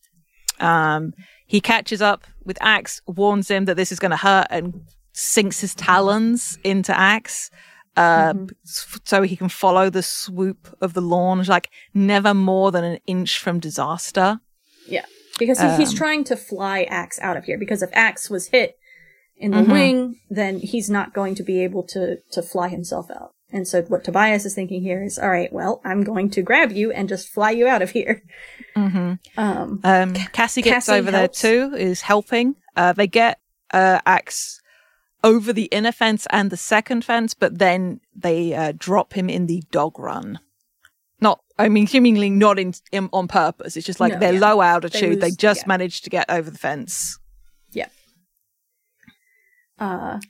[0.60, 1.12] Um,
[1.46, 4.80] he catches up with Ax, warns him that this is going to hurt, and
[5.12, 7.50] sinks his talons into Ax.
[7.98, 8.34] Uh,
[8.64, 12.98] s- so he can follow the swoop of the launch, like never more than an
[13.06, 14.40] inch from disaster.
[14.86, 15.04] Yeah,
[15.38, 17.58] because he, he's Um, trying to fly Ax out of here.
[17.58, 18.76] Because if Ax was hit
[19.36, 19.72] in the Mhm.
[19.72, 23.32] wing, then he's not going to be able to to fly himself out.
[23.50, 26.70] And so what Tobias is thinking here is, all right, well, I'm going to grab
[26.70, 28.22] you and just fly you out of here.
[28.76, 29.14] Mm-hmm.
[29.38, 31.40] Um, Um, Cassie gets Cassie over helps.
[31.40, 32.56] there too, is helping.
[32.76, 33.38] Uh, they get
[33.72, 34.60] uh, Ax
[35.24, 39.46] over the inner fence and the second fence, but then they uh, drop him in
[39.46, 40.38] the dog run.
[41.20, 43.76] Not, I mean, seemingly not in, in on purpose.
[43.76, 44.40] It's just like No, they're yeah.
[44.40, 45.20] low altitude.
[45.20, 45.68] They, lose- just yeah.
[45.68, 47.18] managed to get over the fence.
[47.72, 47.88] Yeah.
[49.78, 50.20] Uh,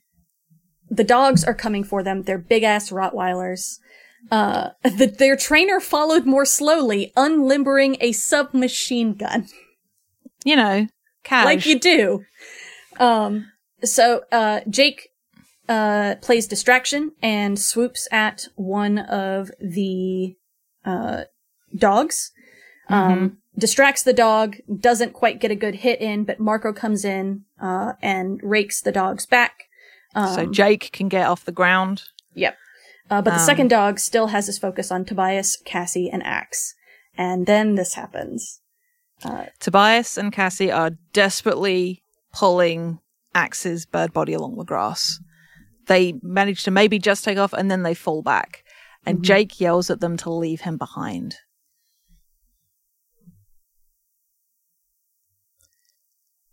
[0.90, 2.23] the dogs are coming for them.
[2.23, 3.78] They're big ass Rottweilers.
[4.31, 9.48] Uh, the, their trainer followed more slowly, unlimbering a submachine gun.
[10.44, 10.86] You know,
[11.24, 11.44] cash.
[11.44, 12.24] like you do.
[12.98, 13.52] Um,
[13.84, 15.10] so uh, Jake
[15.68, 20.36] uh, plays distraction and swoops at one of the
[20.84, 21.24] uh,
[21.76, 22.32] dogs.
[22.90, 27.44] Um, distracts the dog, doesn't quite get a good hit in, but Marco comes in
[27.60, 29.64] uh, and rakes the dog's back.
[30.14, 32.05] Um, so Jake can get off the ground.
[32.34, 32.56] Yep.
[33.10, 36.74] Uh, but the Um, second dog still has his focus on Tobias, Cassie, and Ax.
[37.16, 38.60] And then this happens.
[39.59, 42.02] Tobias and Cassie are desperately
[42.32, 43.00] pulling
[43.34, 45.20] Ax's bird body along the grass.
[45.86, 48.64] They manage to maybe just take off and then they fall back.
[49.06, 51.36] And Jake yells at them to leave him behind.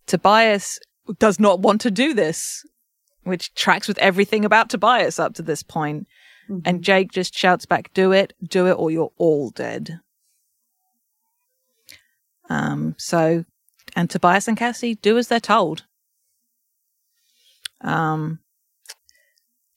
[0.08, 0.80] Tobias
[1.20, 2.64] does not want to do this,
[3.24, 6.08] which tracks with everything about Tobias up to this point.
[6.64, 10.00] And Jake just shouts back, Do it, do it, or you're all dead.
[12.50, 13.46] Um, so,
[13.96, 15.86] and Tobias and Cassie do as they're told.
[17.82, 18.40] Um,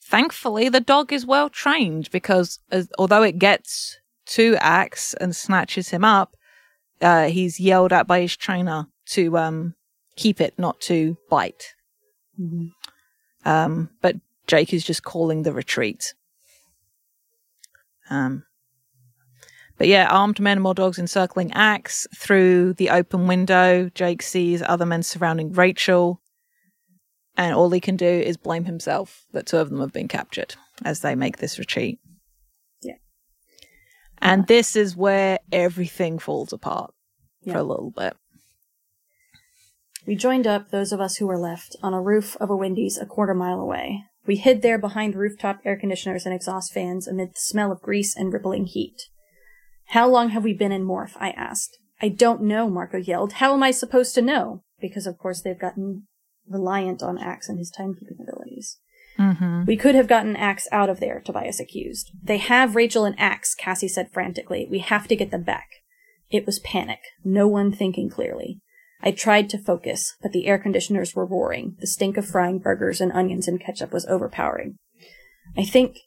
[0.02, 5.88] thankfully, the dog is well trained because as, although it gets to Ax and snatches
[5.88, 6.36] him up,
[7.00, 9.74] uh, he's yelled at by his trainer to um,
[10.16, 11.74] keep it, not to bite.
[13.44, 14.16] Um, but
[14.46, 16.14] Jake is just calling the retreat.
[18.10, 18.44] Um,
[19.76, 23.90] but yeah, armed men and more dogs encircling Ax through the open window.
[23.94, 26.20] Jake sees other men surrounding Rachel,
[27.39, 30.56] and all he can do is blame himself that two of them have been captured
[30.85, 32.01] as they make this retreat.
[32.82, 32.97] Yeah.
[34.19, 36.93] And this is where everything falls apart
[37.44, 38.15] for a little bit.
[40.05, 42.98] We joined up, those of us who were left, on a roof of a Wendy's
[42.98, 44.02] a quarter mile away.
[44.27, 48.16] We hid there behind rooftop air conditioners and exhaust fans amid the smell of grease
[48.16, 49.01] and rippling heat.
[49.89, 51.12] How long have we been in Morph?
[51.16, 51.78] I asked.
[52.01, 53.35] I don't know, Marco yelled.
[53.35, 54.62] How am I supposed to know?
[54.81, 56.06] Because of course they've gotten
[56.50, 58.78] reliant on Ax and his timekeeping abilities.
[59.18, 59.64] Mm-hmm.
[59.64, 62.12] We could have gotten Ax out of there, Tobias accused.
[62.22, 64.66] They have Rachel and Ax, Cassie said frantically.
[64.70, 65.68] We have to get them back.
[66.30, 68.60] It was panic, no one thinking clearly.
[69.00, 71.76] I tried to focus, but the air conditioners were roaring.
[71.80, 74.76] The stink of frying burgers and onions and ketchup was overpowering.
[75.56, 75.98] I think,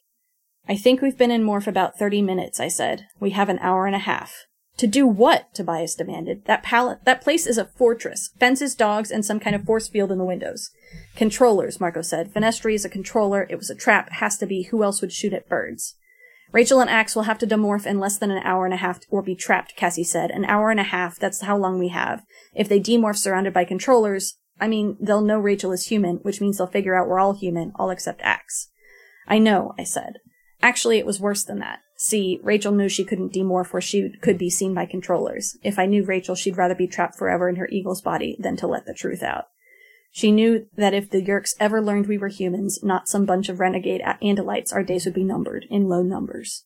[0.68, 3.06] I think we've been in Morph about 30 minutes, I said.
[3.18, 4.34] We have an hour and a half.
[4.78, 5.54] To do what?
[5.54, 6.44] Tobias demanded.
[6.46, 8.30] That pallet, that place is a fortress.
[8.40, 10.70] Fences, dogs, and some kind of force field in the windows.
[11.14, 12.32] Controllers, Marco said.
[12.32, 13.46] Fenestre is a controller.
[13.48, 14.08] It was a trap.
[14.08, 14.64] It Has to be.
[14.64, 15.94] Who else would shoot at birds?
[16.52, 19.00] Rachel and Ax will have to demorph in less than an hour and a half
[19.08, 20.30] or be trapped, Cassie said.
[20.30, 22.24] An hour and a half, that's how long we have.
[22.54, 26.58] If they demorph surrounded by controllers, I mean, they'll know Rachel is human, which means
[26.58, 28.68] they'll figure out we're all human, all except Ax.
[29.26, 30.18] I know, I said.
[30.60, 31.80] Actually, it was worse than that.
[32.04, 35.56] See, Rachel knew she couldn't demorph where she could be seen by controllers.
[35.62, 38.66] If I knew Rachel, she'd rather be trapped forever in her eagle's body than to
[38.66, 39.44] let the truth out.
[40.10, 43.60] She knew that if the Yeerks ever learned we were humans, not some bunch of
[43.60, 46.64] renegade Andalites, our days would be numbered, in low numbers.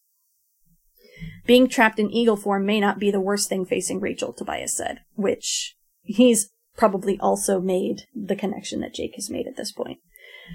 [1.44, 5.00] Being trapped in eagle form may not be the worst thing facing Rachel, Tobias said,
[5.16, 6.48] which he's
[6.78, 9.98] probably also made the connection that Jake has made at this point.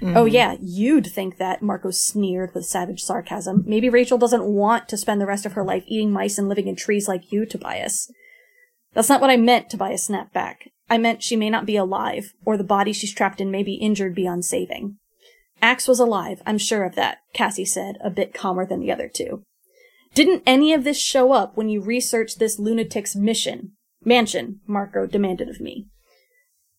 [0.00, 0.16] Mm-hmm.
[0.16, 3.62] Oh yeah, you'd think that, Marco sneered with savage sarcasm.
[3.66, 6.68] Maybe Rachel doesn't want to spend the rest of her life eating mice and living
[6.68, 8.10] in trees like you, Tobias.
[8.94, 10.70] That's not what I meant, Tobias snapped back.
[10.90, 13.74] I meant she may not be alive, or the body she's trapped in may be
[13.74, 14.98] injured beyond saving.
[15.62, 19.08] Ax was alive, I'm sure of that, Cassie said, a bit calmer than the other
[19.08, 19.44] two.
[20.14, 23.72] Didn't any of this show up when you researched this lunatic's mission?
[24.04, 25.86] Mansion, Marco demanded of me.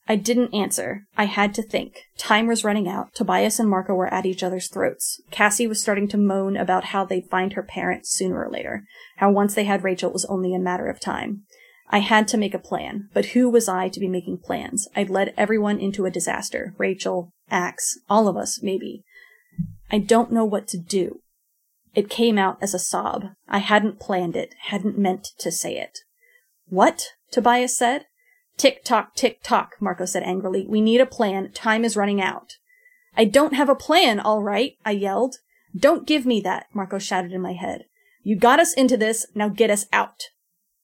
[0.08, 1.06] I didn't answer.
[1.18, 2.02] I had to think.
[2.18, 3.14] Time was running out.
[3.14, 5.22] Tobias and Marco were at each other's throats.
[5.32, 8.84] Cassie was starting to moan about how they'd find her parents sooner or later.
[9.18, 11.44] How once they had Rachel, it was only a matter of time.
[11.90, 14.88] I had to make a plan, but who was I to be making plans?
[14.96, 16.74] I'd led everyone into a disaster.
[16.78, 19.04] Rachel, Ax, all of us, maybe.
[19.92, 21.20] I don't know what to do.
[21.94, 23.28] It came out as a sob.
[23.48, 26.00] I hadn't planned it, hadn't meant to say it.
[26.68, 27.10] What?
[27.32, 28.06] Tobias said.
[28.58, 30.66] Tick tock, tick tock, Marco said angrily.
[30.68, 31.52] We need a plan.
[31.52, 32.58] Time is running out.
[33.16, 35.38] I don't have a plan, all right, I yelled.
[35.76, 37.86] Don't give me that, Marco shouted in my head.
[38.24, 40.30] You got us into this, now get us out.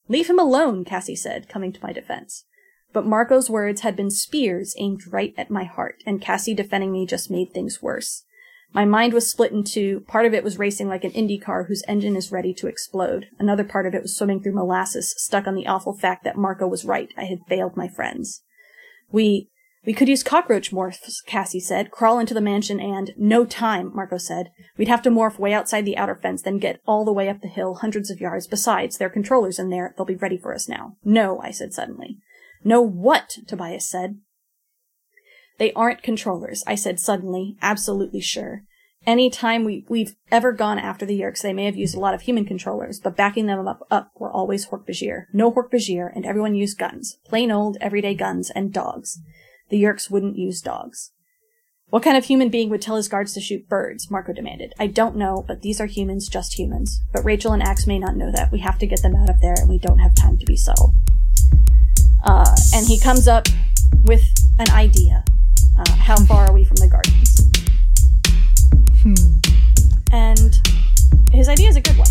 [0.08, 2.44] Leave him alone, Cassie said, coming to my defense.
[2.92, 7.06] But Marco's words had been spears aimed right at my heart, and Cassie defending me
[7.06, 8.24] just made things worse.
[8.72, 10.04] My mind was split in two.
[10.06, 13.26] Part of it was racing like an Indy car whose engine is ready to explode.
[13.38, 16.68] Another part of it was swimming through molasses, stuck on the awful fact that Marco
[16.68, 17.08] was right.
[17.18, 18.42] I had failed my friends.
[19.10, 19.48] We,
[19.84, 21.90] we could use cockroach morphs, Cassie said.
[21.90, 24.50] Crawl into the mansion and, no time, Marco said.
[24.76, 27.40] We'd have to morph way outside the outer fence, then get all the way up
[27.40, 28.46] the hill, hundreds of yards.
[28.46, 29.94] Besides, there are controllers in there.
[29.96, 30.96] They'll be ready for us now.
[31.02, 32.18] No, I said suddenly.
[32.62, 33.36] No what?
[33.48, 34.20] Tobias said.
[35.60, 38.62] They aren't controllers, I said suddenly, absolutely sure.
[39.06, 42.14] Any time we, we've ever gone after the Yeerks, they may have used a lot
[42.14, 45.26] of human controllers, but backing them up, up were always Hork-Bajir.
[45.34, 47.18] No Hork-Bajir, and everyone used guns.
[47.26, 49.20] Plain old, everyday guns, and dogs.
[49.68, 51.12] The Yeerks wouldn't use dogs.
[51.90, 54.10] What kind of human being would tell his guards to shoot birds?
[54.10, 54.72] Marco demanded.
[54.78, 57.02] I don't know, but these are humans, just humans.
[57.12, 58.50] But Rachel and Ax may not know that.
[58.50, 60.56] We have to get them out of there, and we don't have time to be
[60.56, 60.94] subtle.
[62.24, 63.46] Uh, and he comes up
[64.04, 64.24] with
[64.58, 65.22] an idea.
[65.80, 67.48] Uh, how far are we from the gardens?
[69.00, 69.14] Hmm.
[70.12, 70.54] And
[71.32, 72.06] his idea is a good one.